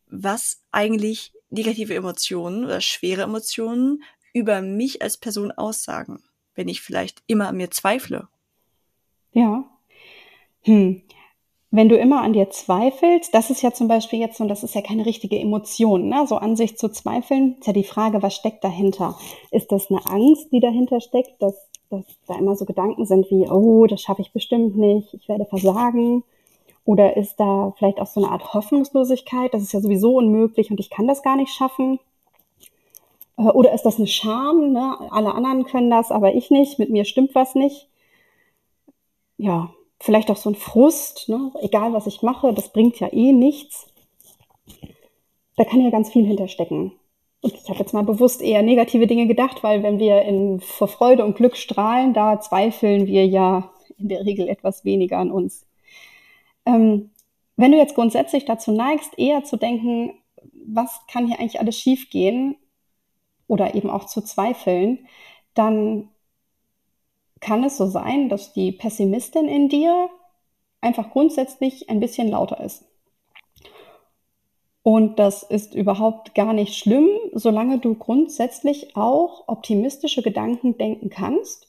was 0.07 0.61
eigentlich 0.71 1.33
negative 1.49 1.95
Emotionen 1.95 2.65
oder 2.65 2.81
schwere 2.81 3.23
Emotionen 3.23 4.03
über 4.33 4.61
mich 4.61 5.01
als 5.01 5.17
Person 5.17 5.51
aussagen, 5.51 6.23
wenn 6.53 6.67
ich 6.67 6.81
vielleicht 6.81 7.23
immer 7.27 7.47
an 7.47 7.57
mir 7.57 7.71
zweifle 7.71 8.27
Ja. 9.35 9.65
Hm. 10.63 11.01
Wenn 11.69 11.89
du 11.89 11.97
immer 11.97 12.21
an 12.21 12.31
dir 12.31 12.49
zweifelst, 12.49 13.35
das 13.35 13.49
ist 13.49 13.61
ja 13.61 13.73
zum 13.73 13.89
Beispiel 13.89 14.19
jetzt, 14.19 14.39
und 14.39 14.47
das 14.47 14.63
ist 14.63 14.75
ja 14.75 14.81
keine 14.81 15.05
richtige 15.05 15.37
Emotion, 15.37 16.07
ne? 16.07 16.25
so 16.25 16.37
an 16.37 16.55
sich 16.55 16.77
zu 16.77 16.87
zweifeln, 16.87 17.57
ist 17.59 17.67
ja 17.67 17.73
die 17.73 17.83
Frage, 17.83 18.23
was 18.23 18.33
steckt 18.33 18.63
dahinter? 18.63 19.17
Ist 19.51 19.73
das 19.73 19.91
eine 19.91 20.05
Angst, 20.05 20.53
die 20.53 20.61
dahinter 20.61 21.01
steckt, 21.01 21.41
dass, 21.41 21.67
dass 21.89 22.05
da 22.27 22.35
immer 22.35 22.55
so 22.55 22.63
Gedanken 22.63 23.05
sind 23.05 23.29
wie, 23.29 23.49
oh, 23.49 23.85
das 23.87 24.01
schaffe 24.01 24.21
ich 24.21 24.31
bestimmt 24.31 24.77
nicht, 24.77 25.13
ich 25.13 25.27
werde 25.27 25.45
versagen? 25.45 26.23
Oder 26.85 27.17
ist 27.17 27.35
da 27.35 27.73
vielleicht 27.77 27.99
auch 27.99 28.07
so 28.07 28.23
eine 28.23 28.31
Art 28.31 28.53
Hoffnungslosigkeit, 28.53 29.53
das 29.53 29.63
ist 29.63 29.73
ja 29.73 29.81
sowieso 29.81 30.15
unmöglich 30.15 30.71
und 30.71 30.79
ich 30.79 30.89
kann 30.89 31.07
das 31.07 31.23
gar 31.23 31.35
nicht 31.35 31.51
schaffen? 31.51 31.99
Äh, 33.37 33.49
oder 33.49 33.73
ist 33.73 33.83
das 33.83 33.97
eine 33.97 34.07
Scham? 34.07 34.71
Ne? 34.71 34.95
Alle 35.11 35.33
anderen 35.33 35.65
können 35.65 35.89
das, 35.89 36.09
aber 36.09 36.35
ich 36.35 36.51
nicht, 36.51 36.79
mit 36.79 36.89
mir 36.89 37.03
stimmt 37.03 37.35
was 37.35 37.53
nicht. 37.53 37.89
Ja, 39.37 39.73
vielleicht 39.99 40.31
auch 40.31 40.37
so 40.37 40.49
ein 40.49 40.55
Frust, 40.55 41.29
ne? 41.29 41.51
egal 41.61 41.93
was 41.93 42.07
ich 42.07 42.21
mache, 42.21 42.53
das 42.53 42.71
bringt 42.71 42.99
ja 42.99 43.11
eh 43.11 43.31
nichts. 43.31 43.87
Da 45.57 45.63
kann 45.63 45.81
ja 45.81 45.89
ganz 45.89 46.11
viel 46.11 46.25
hinterstecken. 46.25 46.93
Und 47.41 47.53
ich 47.53 47.69
habe 47.69 47.79
jetzt 47.79 47.93
mal 47.93 48.03
bewusst 48.03 48.41
eher 48.41 48.61
negative 48.61 49.07
Dinge 49.07 49.27
gedacht, 49.27 49.63
weil 49.63 49.83
wenn 49.83 49.99
wir 49.99 50.23
in, 50.23 50.59
vor 50.59 50.87
Freude 50.87 51.23
und 51.23 51.35
Glück 51.35 51.55
strahlen, 51.55 52.13
da 52.13 52.39
zweifeln 52.39 53.07
wir 53.07 53.25
ja 53.25 53.71
in 53.97 54.09
der 54.09 54.25
Regel 54.25 54.49
etwas 54.49 54.83
weniger 54.83 55.19
an 55.19 55.31
uns. 55.31 55.65
Ähm, 56.65 57.11
wenn 57.55 57.71
du 57.71 57.77
jetzt 57.77 57.95
grundsätzlich 57.95 58.45
dazu 58.45 58.71
neigst, 58.71 59.17
eher 59.17 59.43
zu 59.43 59.57
denken, 59.57 60.13
was 60.67 61.01
kann 61.07 61.27
hier 61.27 61.39
eigentlich 61.39 61.59
alles 61.59 61.77
schiefgehen 61.77 62.57
oder 63.47 63.75
eben 63.75 63.89
auch 63.89 64.05
zu 64.05 64.21
zweifeln, 64.21 65.07
dann 65.53 66.09
kann 67.39 67.63
es 67.63 67.77
so 67.77 67.87
sein, 67.87 68.29
dass 68.29 68.53
die 68.53 68.71
Pessimistin 68.71 69.47
in 69.47 69.69
dir 69.69 70.09
einfach 70.81 71.11
grundsätzlich 71.11 71.89
ein 71.89 71.99
bisschen 71.99 72.29
lauter 72.29 72.63
ist. 72.63 72.85
Und 74.83 75.17
das 75.17 75.41
ist 75.41 75.73
überhaupt 75.73 76.35
gar 76.35 76.53
nicht 76.53 76.75
schlimm, 76.75 77.09
solange 77.33 77.79
du 77.79 77.95
grundsätzlich 77.95 78.95
auch 78.95 79.47
optimistische 79.47 80.21
Gedanken 80.21 80.77
denken 80.77 81.09
kannst 81.09 81.67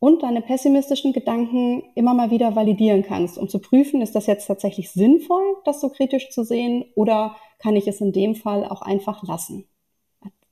und 0.00 0.22
deine 0.22 0.42
pessimistischen 0.42 1.14
Gedanken 1.14 1.82
immer 1.94 2.12
mal 2.12 2.30
wieder 2.30 2.54
validieren 2.56 3.02
kannst, 3.02 3.38
um 3.38 3.48
zu 3.48 3.58
prüfen, 3.58 4.02
ist 4.02 4.14
das 4.14 4.26
jetzt 4.26 4.46
tatsächlich 4.46 4.90
sinnvoll, 4.90 5.56
das 5.64 5.80
so 5.80 5.88
kritisch 5.88 6.28
zu 6.28 6.44
sehen, 6.44 6.84
oder 6.94 7.36
kann 7.58 7.74
ich 7.74 7.88
es 7.88 8.02
in 8.02 8.12
dem 8.12 8.34
Fall 8.34 8.64
auch 8.64 8.82
einfach 8.82 9.22
lassen? 9.22 9.66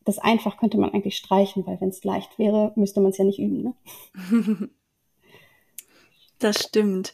Das 0.06 0.18
einfach 0.18 0.56
könnte 0.56 0.78
man 0.78 0.94
eigentlich 0.94 1.16
streichen, 1.16 1.66
weil 1.66 1.78
wenn 1.80 1.90
es 1.90 2.02
leicht 2.04 2.38
wäre, 2.38 2.72
müsste 2.76 3.00
man 3.00 3.10
es 3.10 3.18
ja 3.18 3.24
nicht 3.24 3.38
üben. 3.38 3.62
Ne? 3.62 3.74
das 6.38 6.62
stimmt. 6.62 7.12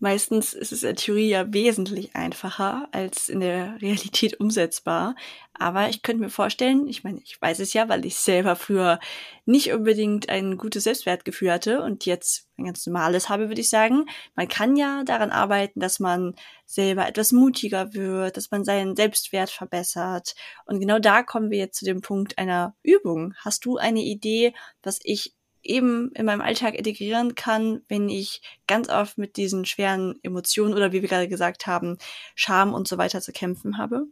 Meistens 0.00 0.54
ist 0.54 0.70
es 0.70 0.82
in 0.84 0.88
der 0.88 0.96
Theorie 0.96 1.28
ja 1.28 1.52
wesentlich 1.52 2.14
einfacher 2.14 2.88
als 2.92 3.28
in 3.28 3.40
der 3.40 3.80
Realität 3.82 4.38
umsetzbar. 4.38 5.16
Aber 5.54 5.88
ich 5.88 6.02
könnte 6.02 6.22
mir 6.22 6.30
vorstellen, 6.30 6.86
ich 6.86 7.02
meine, 7.02 7.20
ich 7.24 7.40
weiß 7.42 7.58
es 7.58 7.72
ja, 7.72 7.88
weil 7.88 8.06
ich 8.06 8.14
selber 8.14 8.54
früher 8.54 9.00
nicht 9.44 9.72
unbedingt 9.72 10.28
ein 10.28 10.56
gutes 10.56 10.84
Selbstwertgefühl 10.84 11.50
hatte 11.50 11.82
und 11.82 12.06
jetzt 12.06 12.46
ein 12.58 12.66
ganz 12.66 12.86
normales 12.86 13.28
habe, 13.28 13.48
würde 13.48 13.60
ich 13.60 13.70
sagen. 13.70 14.06
Man 14.36 14.46
kann 14.46 14.76
ja 14.76 15.02
daran 15.04 15.30
arbeiten, 15.30 15.80
dass 15.80 15.98
man 15.98 16.36
selber 16.64 17.08
etwas 17.08 17.32
mutiger 17.32 17.92
wird, 17.92 18.36
dass 18.36 18.52
man 18.52 18.64
seinen 18.64 18.94
Selbstwert 18.94 19.50
verbessert. 19.50 20.36
Und 20.64 20.78
genau 20.78 21.00
da 21.00 21.24
kommen 21.24 21.50
wir 21.50 21.58
jetzt 21.58 21.78
zu 21.78 21.84
dem 21.84 22.02
Punkt 22.02 22.38
einer 22.38 22.76
Übung. 22.84 23.34
Hast 23.38 23.64
du 23.64 23.78
eine 23.78 24.02
Idee, 24.02 24.54
was 24.82 25.00
ich 25.02 25.34
eben 25.62 26.12
in 26.14 26.26
meinem 26.26 26.40
Alltag 26.40 26.74
integrieren 26.74 27.34
kann, 27.34 27.82
wenn 27.88 28.08
ich 28.08 28.40
ganz 28.66 28.88
oft 28.88 29.18
mit 29.18 29.36
diesen 29.36 29.64
schweren 29.64 30.18
Emotionen 30.22 30.74
oder 30.74 30.92
wie 30.92 31.02
wir 31.02 31.08
gerade 31.08 31.28
gesagt 31.28 31.66
haben, 31.66 31.98
Scham 32.34 32.74
und 32.74 32.88
so 32.88 32.98
weiter 32.98 33.20
zu 33.20 33.32
kämpfen 33.32 33.78
habe? 33.78 34.06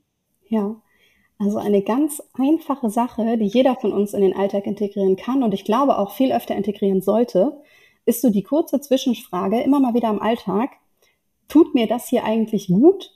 Ja, 0.49 0.77
also 1.39 1.59
eine 1.59 1.83
ganz 1.83 2.23
einfache 2.35 2.89
Sache, 2.89 3.37
die 3.37 3.47
jeder 3.47 3.77
von 3.77 3.93
uns 3.93 4.15
in 4.15 4.23
den 4.23 4.35
Alltag 4.35 4.67
integrieren 4.67 5.17
kann 5.17 5.43
und 5.43 5.53
ich 5.53 5.65
glaube 5.65 5.99
auch 5.99 6.13
viel 6.13 6.33
öfter 6.33 6.57
integrieren 6.57 7.03
sollte, 7.03 7.61
ist 8.07 8.23
so 8.23 8.31
die 8.31 8.43
kurze 8.43 8.81
Zwischenfrage 8.81 9.61
immer 9.61 9.81
mal 9.81 9.95
wieder 9.95 10.09
im 10.09 10.23
Alltag, 10.23 10.71
tut 11.49 11.75
mir 11.75 11.87
das 11.87 12.09
hier 12.09 12.25
eigentlich 12.25 12.69
gut 12.69 13.13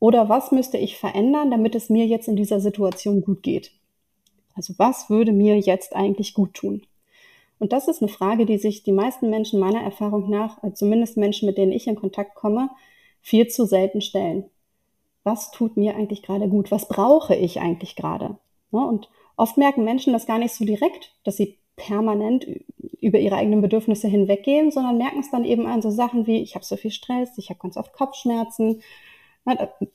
oder 0.00 0.28
was 0.28 0.52
müsste 0.52 0.76
ich 0.76 0.98
verändern, 0.98 1.50
damit 1.50 1.74
es 1.74 1.88
mir 1.88 2.06
jetzt 2.06 2.28
in 2.28 2.36
dieser 2.36 2.60
Situation 2.60 3.22
gut 3.22 3.42
geht? 3.42 3.72
Also 4.54 4.74
was 4.76 5.08
würde 5.08 5.32
mir 5.32 5.58
jetzt 5.58 5.96
eigentlich 5.96 6.34
gut 6.34 6.54
tun? 6.54 6.82
Und 7.62 7.72
das 7.72 7.86
ist 7.86 8.02
eine 8.02 8.10
Frage, 8.10 8.44
die 8.44 8.58
sich 8.58 8.82
die 8.82 8.90
meisten 8.90 9.30
Menschen 9.30 9.60
meiner 9.60 9.82
Erfahrung 9.82 10.28
nach, 10.28 10.60
also 10.64 10.74
zumindest 10.74 11.16
Menschen, 11.16 11.46
mit 11.46 11.58
denen 11.58 11.70
ich 11.70 11.86
in 11.86 11.94
Kontakt 11.94 12.34
komme, 12.34 12.70
viel 13.20 13.46
zu 13.46 13.66
selten 13.66 14.00
stellen. 14.00 14.50
Was 15.22 15.52
tut 15.52 15.76
mir 15.76 15.94
eigentlich 15.94 16.24
gerade 16.24 16.48
gut? 16.48 16.72
Was 16.72 16.88
brauche 16.88 17.36
ich 17.36 17.60
eigentlich 17.60 17.94
gerade? 17.94 18.36
Und 18.72 19.08
oft 19.36 19.58
merken 19.58 19.84
Menschen 19.84 20.12
das 20.12 20.26
gar 20.26 20.38
nicht 20.38 20.52
so 20.52 20.64
direkt, 20.64 21.14
dass 21.22 21.36
sie 21.36 21.60
permanent 21.76 22.48
über 23.00 23.20
ihre 23.20 23.36
eigenen 23.36 23.62
Bedürfnisse 23.62 24.08
hinweggehen, 24.08 24.72
sondern 24.72 24.98
merken 24.98 25.20
es 25.20 25.30
dann 25.30 25.44
eben 25.44 25.66
an 25.66 25.82
so 25.82 25.90
Sachen 25.90 26.26
wie, 26.26 26.42
ich 26.42 26.56
habe 26.56 26.64
so 26.64 26.74
viel 26.76 26.90
Stress, 26.90 27.38
ich 27.38 27.48
habe 27.48 27.60
ganz 27.60 27.76
oft 27.76 27.92
Kopfschmerzen. 27.92 28.82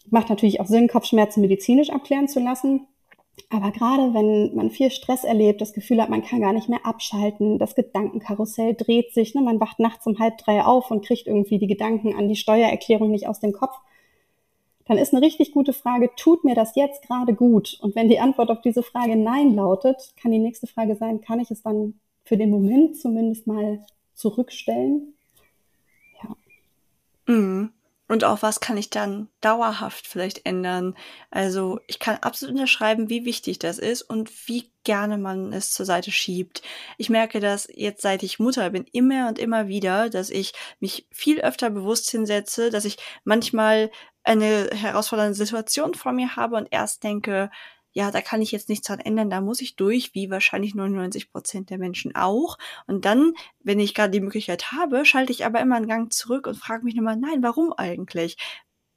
Macht 0.10 0.30
natürlich 0.30 0.62
auch 0.62 0.68
Sinn, 0.68 0.88
Kopfschmerzen 0.88 1.42
medizinisch 1.42 1.90
abklären 1.90 2.30
zu 2.30 2.40
lassen. 2.40 2.88
Aber 3.50 3.72
gerade 3.72 4.14
wenn 4.14 4.56
man 4.56 4.72
viel 4.72 4.92
Stress 4.92 5.24
erlebt, 5.24 5.62
das 5.62 5.74
Gefühl 5.74 6.02
hat, 6.02 6.10
man 6.10 6.24
kann 6.24 6.42
gar 6.42 6.54
nicht 6.54 6.70
mehr 6.70 6.86
abschalten, 6.86 7.60
das 7.60 7.76
Gedankenkarussell 7.76 8.76
dreht 8.76 9.14
sich, 9.14 9.36
ne? 9.36 9.42
man 9.42 9.60
wacht 9.60 9.80
nachts 9.80 10.06
um 10.06 10.20
halb 10.20 10.38
drei 10.38 10.64
auf 10.64 10.92
und 10.92 11.06
kriegt 11.06 11.28
irgendwie 11.28 11.58
die 11.58 11.68
Gedanken 11.68 12.16
an 12.16 12.28
die 12.28 12.36
Steuererklärung 12.36 13.10
nicht 13.10 13.28
aus 13.28 13.40
dem 13.40 13.54
Kopf, 13.54 13.78
dann 14.86 14.98
ist 14.98 15.14
eine 15.14 15.26
richtig 15.26 15.52
gute 15.52 15.74
Frage, 15.74 16.10
tut 16.16 16.44
mir 16.44 16.56
das 16.56 16.76
jetzt 16.76 17.06
gerade 17.08 17.34
gut? 17.34 17.78
Und 17.82 17.96
wenn 17.96 18.10
die 18.10 18.20
Antwort 18.20 18.50
auf 18.50 18.62
diese 18.62 18.84
Frage 18.84 19.16
Nein 19.16 19.54
lautet, 19.54 20.14
kann 20.22 20.32
die 20.32 20.40
nächste 20.40 20.68
Frage 20.68 20.96
sein, 20.96 21.22
kann 21.22 21.40
ich 21.40 21.52
es 21.52 21.62
dann 21.62 22.00
für 22.24 22.38
den 22.38 22.50
Moment 22.50 22.98
zumindest 22.98 23.48
mal 23.48 23.82
zurückstellen? 24.14 25.14
Ja. 26.24 27.34
Mhm. 27.34 27.72
Und 28.08 28.24
auch 28.24 28.42
was 28.42 28.60
kann 28.60 28.78
ich 28.78 28.90
dann 28.90 29.28
dauerhaft 29.42 30.08
vielleicht 30.08 30.46
ändern? 30.46 30.96
Also 31.30 31.80
ich 31.88 32.00
kann 32.00 32.18
absolut 32.22 32.56
unterschreiben, 32.56 33.10
wie 33.10 33.26
wichtig 33.26 33.60
das 33.60 33.80
ist 33.80 34.02
und 34.02 34.32
wie 34.48 34.72
gerne 34.84 35.18
man 35.18 35.52
es 35.52 35.72
zur 35.72 35.86
Seite 35.86 36.12
schiebt. 36.12 36.62
Ich 36.98 37.10
merke 37.10 37.42
das 37.42 37.68
jetzt, 37.74 38.02
seit 38.02 38.24
ich 38.24 38.40
Mutter 38.40 38.70
bin, 38.70 38.86
immer 38.94 39.28
und 39.28 39.38
immer 39.38 39.68
wieder, 39.68 40.10
dass 40.10 40.30
ich 40.30 40.54
mich 40.80 41.08
viel 41.12 41.42
öfter 41.42 41.70
bewusst 41.70 42.10
hinsetze, 42.10 42.70
dass 42.70 42.86
ich 42.86 42.98
manchmal 43.26 43.92
eine 44.24 44.70
herausfordernde 44.74 45.36
Situation 45.36 45.94
vor 45.94 46.12
mir 46.14 46.36
habe 46.36 46.56
und 46.56 46.68
erst 46.72 47.04
denke, 47.04 47.50
ja, 47.98 48.12
da 48.12 48.22
kann 48.22 48.44
ich 48.44 48.52
jetzt 48.52 48.70
nichts 48.70 48.86
dran 48.86 49.00
ändern, 49.00 49.32
da 49.32 49.42
muss 49.42 49.60
ich 49.60 49.76
durch, 49.76 50.14
wie 50.14 50.30
wahrscheinlich 50.30 50.76
99 50.76 51.32
Prozent 51.32 51.72
der 51.72 51.80
Menschen 51.80 52.14
auch. 52.16 52.60
Und 52.86 53.06
dann, 53.06 53.34
wenn 53.64 53.80
ich 53.80 53.96
gerade 53.96 54.12
die 54.12 54.20
Möglichkeit 54.20 54.72
habe, 54.72 55.04
schalte 55.04 55.32
ich 55.32 55.46
aber 55.46 55.62
immer 55.62 55.78
einen 55.78 55.88
Gang 55.88 56.14
zurück 56.14 56.46
und 56.46 56.58
frage 56.58 56.86
mich 56.86 56.94
nochmal, 56.94 57.18
nein, 57.18 57.42
warum 57.42 57.74
eigentlich? 57.74 58.38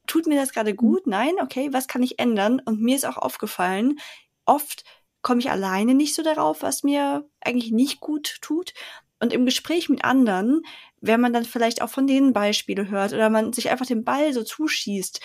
Tut 0.07 0.27
mir 0.27 0.39
das 0.39 0.53
gerade 0.53 0.75
gut? 0.75 1.07
Mhm. 1.07 1.13
Nein? 1.13 1.33
Okay, 1.41 1.71
was 1.73 1.89
kann 1.89 2.03
ich 2.03 2.19
ändern? 2.19 2.61
Und 2.63 2.83
mir 2.83 2.95
ist 2.95 3.07
auch 3.07 3.17
aufgefallen, 3.17 3.99
oft 4.45 4.85
komme 5.23 5.41
ich 5.41 5.51
alleine 5.51 5.95
nicht 5.95 6.15
so 6.15 6.23
darauf, 6.23 6.61
was 6.61 6.83
mir 6.83 7.27
eigentlich 7.41 7.73
nicht 7.73 8.01
gut 8.01 8.37
tut. 8.43 8.75
Und 9.19 9.33
im 9.33 9.47
Gespräch 9.47 9.89
mit 9.89 10.05
anderen, 10.05 10.61
wenn 11.01 11.23
man 11.23 11.33
dann 11.33 11.47
vielleicht 11.47 11.81
auch 11.81 11.89
von 11.89 12.07
denen 12.07 12.35
Beispiele 12.35 12.91
hört 12.91 13.15
oder 13.15 13.31
man 13.31 13.55
sich 13.55 13.71
einfach 13.71 13.87
den 13.87 14.05
Ball 14.05 14.35
so 14.35 14.43
zuschießt, 14.43 15.21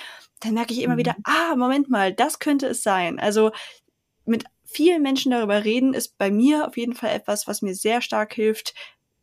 dann 0.45 0.53
merke 0.53 0.73
ich 0.73 0.81
immer 0.81 0.93
mhm. 0.93 0.99
wieder, 0.99 1.15
ah, 1.23 1.55
Moment 1.55 1.89
mal, 1.89 2.13
das 2.13 2.39
könnte 2.39 2.67
es 2.67 2.83
sein. 2.83 3.19
Also 3.19 3.51
mit 4.25 4.45
vielen 4.63 5.01
Menschen 5.01 5.31
darüber 5.31 5.63
reden 5.63 5.93
ist 5.93 6.17
bei 6.17 6.31
mir 6.31 6.67
auf 6.67 6.77
jeden 6.77 6.93
Fall 6.93 7.11
etwas, 7.11 7.47
was 7.47 7.61
mir 7.61 7.73
sehr 7.73 8.01
stark 8.01 8.33
hilft, 8.33 8.73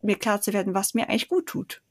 mir 0.03 0.17
klar 0.17 0.41
zu 0.41 0.53
werden, 0.53 0.75
was 0.75 0.95
mir 0.95 1.09
eigentlich 1.09 1.29
gut 1.29 1.47
tut. 1.47 1.83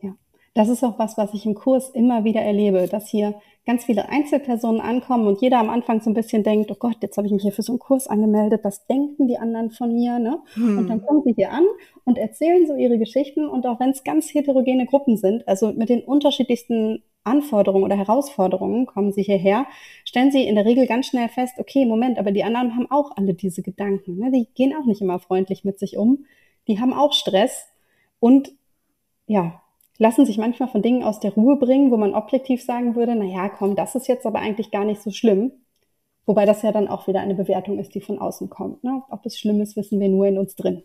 Ja, 0.00 0.14
das 0.54 0.68
ist 0.68 0.82
auch 0.82 0.98
was, 0.98 1.18
was 1.18 1.34
ich 1.34 1.44
im 1.44 1.54
Kurs 1.54 1.90
immer 1.90 2.24
wieder 2.24 2.40
erlebe, 2.40 2.88
dass 2.88 3.08
hier 3.08 3.40
ganz 3.66 3.84
viele 3.84 4.08
Einzelpersonen 4.08 4.80
ankommen 4.80 5.26
und 5.26 5.42
jeder 5.42 5.58
am 5.58 5.68
Anfang 5.68 6.00
so 6.00 6.08
ein 6.08 6.14
bisschen 6.14 6.42
denkt, 6.42 6.70
oh 6.70 6.76
Gott, 6.78 6.96
jetzt 7.02 7.18
habe 7.18 7.26
ich 7.26 7.32
mich 7.34 7.42
hier 7.42 7.52
für 7.52 7.60
so 7.60 7.72
einen 7.72 7.78
Kurs 7.78 8.06
angemeldet, 8.06 8.64
was 8.64 8.86
denken 8.86 9.28
die 9.28 9.36
anderen 9.36 9.70
von 9.70 9.92
mir? 9.92 10.18
Ne? 10.18 10.40
Hm. 10.54 10.78
Und 10.78 10.88
dann 10.88 11.02
kommen 11.04 11.22
sie 11.24 11.34
hier 11.34 11.52
an 11.52 11.66
und 12.04 12.16
erzählen 12.16 12.66
so 12.66 12.74
ihre 12.74 12.98
Geschichten 12.98 13.46
und 13.46 13.66
auch 13.66 13.78
wenn 13.78 13.90
es 13.90 14.04
ganz 14.04 14.32
heterogene 14.32 14.86
Gruppen 14.86 15.18
sind, 15.18 15.46
also 15.46 15.72
mit 15.74 15.90
den 15.90 16.02
unterschiedlichsten 16.02 17.02
Anforderungen 17.24 17.84
oder 17.84 17.96
Herausforderungen 17.96 18.86
kommen 18.86 19.12
sie 19.12 19.22
hierher, 19.22 19.66
stellen 20.04 20.30
sie 20.30 20.46
in 20.46 20.54
der 20.54 20.64
Regel 20.64 20.86
ganz 20.86 21.06
schnell 21.06 21.28
fest, 21.28 21.54
okay, 21.58 21.84
Moment, 21.84 22.18
aber 22.18 22.32
die 22.32 22.44
anderen 22.44 22.74
haben 22.74 22.90
auch 22.90 23.16
alle 23.16 23.34
diese 23.34 23.62
Gedanken. 23.62 24.16
Ne? 24.16 24.30
Die 24.30 24.48
gehen 24.54 24.74
auch 24.74 24.86
nicht 24.86 25.00
immer 25.00 25.18
freundlich 25.18 25.64
mit 25.64 25.78
sich 25.78 25.96
um. 25.96 26.24
Die 26.68 26.80
haben 26.80 26.92
auch 26.92 27.12
Stress 27.12 27.66
und 28.20 28.52
ja, 29.26 29.60
lassen 29.98 30.24
sich 30.24 30.38
manchmal 30.38 30.68
von 30.68 30.82
Dingen 30.82 31.02
aus 31.02 31.20
der 31.20 31.32
Ruhe 31.32 31.56
bringen, 31.56 31.90
wo 31.90 31.96
man 31.96 32.14
objektiv 32.14 32.62
sagen 32.64 32.94
würde, 32.94 33.14
na 33.14 33.24
ja, 33.24 33.48
komm, 33.48 33.76
das 33.76 33.94
ist 33.94 34.08
jetzt 34.08 34.26
aber 34.26 34.38
eigentlich 34.38 34.70
gar 34.70 34.84
nicht 34.84 35.02
so 35.02 35.10
schlimm. 35.10 35.52
Wobei 36.24 36.44
das 36.44 36.62
ja 36.62 36.72
dann 36.72 36.88
auch 36.88 37.06
wieder 37.06 37.20
eine 37.20 37.34
Bewertung 37.34 37.78
ist, 37.78 37.94
die 37.94 38.02
von 38.02 38.18
außen 38.18 38.50
kommt. 38.50 38.84
Ne? 38.84 39.02
Ob 39.10 39.24
es 39.24 39.38
schlimm 39.38 39.60
ist, 39.60 39.76
wissen 39.76 39.98
wir 39.98 40.08
nur 40.08 40.26
in 40.26 40.38
uns 40.38 40.54
drin. 40.56 40.82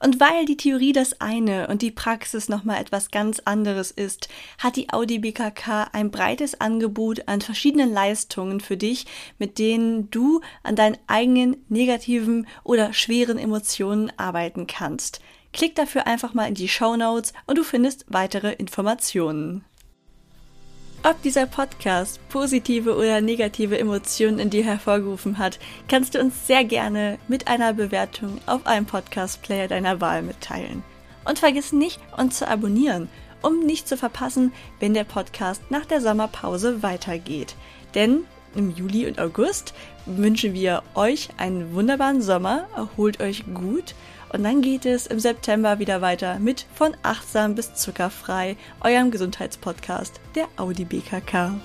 Und 0.00 0.20
weil 0.20 0.44
die 0.44 0.56
Theorie 0.56 0.92
das 0.92 1.20
eine 1.20 1.66
und 1.68 1.82
die 1.82 1.90
Praxis 1.90 2.48
nochmal 2.48 2.80
etwas 2.80 3.10
ganz 3.10 3.40
anderes 3.40 3.90
ist, 3.90 4.28
hat 4.58 4.76
die 4.76 4.90
Audi 4.92 5.18
BKK 5.18 5.90
ein 5.92 6.10
breites 6.10 6.60
Angebot 6.60 7.26
an 7.26 7.40
verschiedenen 7.40 7.92
Leistungen 7.92 8.60
für 8.60 8.76
dich, 8.76 9.06
mit 9.38 9.58
denen 9.58 10.10
du 10.10 10.40
an 10.62 10.76
deinen 10.76 10.98
eigenen 11.08 11.64
negativen 11.68 12.46
oder 12.62 12.92
schweren 12.92 13.38
Emotionen 13.38 14.12
arbeiten 14.16 14.66
kannst. 14.66 15.20
Klick 15.52 15.74
dafür 15.74 16.06
einfach 16.06 16.34
mal 16.34 16.46
in 16.46 16.54
die 16.54 16.68
Show 16.68 16.96
Notes 16.96 17.32
und 17.46 17.58
du 17.58 17.64
findest 17.64 18.04
weitere 18.08 18.52
Informationen. 18.52 19.64
Ob 21.08 21.22
dieser 21.22 21.46
Podcast 21.46 22.20
positive 22.28 22.94
oder 22.94 23.22
negative 23.22 23.78
Emotionen 23.78 24.38
in 24.38 24.50
dir 24.50 24.62
hervorgerufen 24.62 25.38
hat, 25.38 25.58
kannst 25.88 26.14
du 26.14 26.20
uns 26.20 26.46
sehr 26.46 26.64
gerne 26.64 27.18
mit 27.28 27.48
einer 27.48 27.72
Bewertung 27.72 28.38
auf 28.44 28.66
einem 28.66 28.84
Podcast-Player 28.84 29.68
deiner 29.68 30.02
Wahl 30.02 30.20
mitteilen. 30.20 30.84
Und 31.24 31.38
vergiss 31.38 31.72
nicht, 31.72 31.98
uns 32.18 32.36
zu 32.36 32.46
abonnieren, 32.46 33.08
um 33.40 33.60
nicht 33.60 33.88
zu 33.88 33.96
verpassen, 33.96 34.52
wenn 34.80 34.92
der 34.92 35.04
Podcast 35.04 35.62
nach 35.70 35.86
der 35.86 36.02
Sommerpause 36.02 36.82
weitergeht. 36.82 37.54
Denn 37.94 38.24
im 38.54 38.76
Juli 38.76 39.06
und 39.06 39.18
August 39.18 39.72
wünschen 40.04 40.52
wir 40.52 40.82
euch 40.94 41.30
einen 41.38 41.72
wunderbaren 41.72 42.20
Sommer, 42.20 42.66
erholt 42.76 43.22
euch 43.22 43.44
gut 43.54 43.94
und 44.32 44.42
dann 44.44 44.62
geht 44.62 44.86
es 44.86 45.06
im 45.06 45.18
September 45.18 45.78
wieder 45.78 46.00
weiter 46.00 46.38
mit 46.38 46.66
von 46.74 46.96
achtsam 47.02 47.54
bis 47.54 47.74
zuckerfrei, 47.74 48.56
eurem 48.80 49.10
Gesundheitspodcast 49.10 50.20
der 50.34 50.46
Audi 50.56 50.84
BKK. 50.84 51.60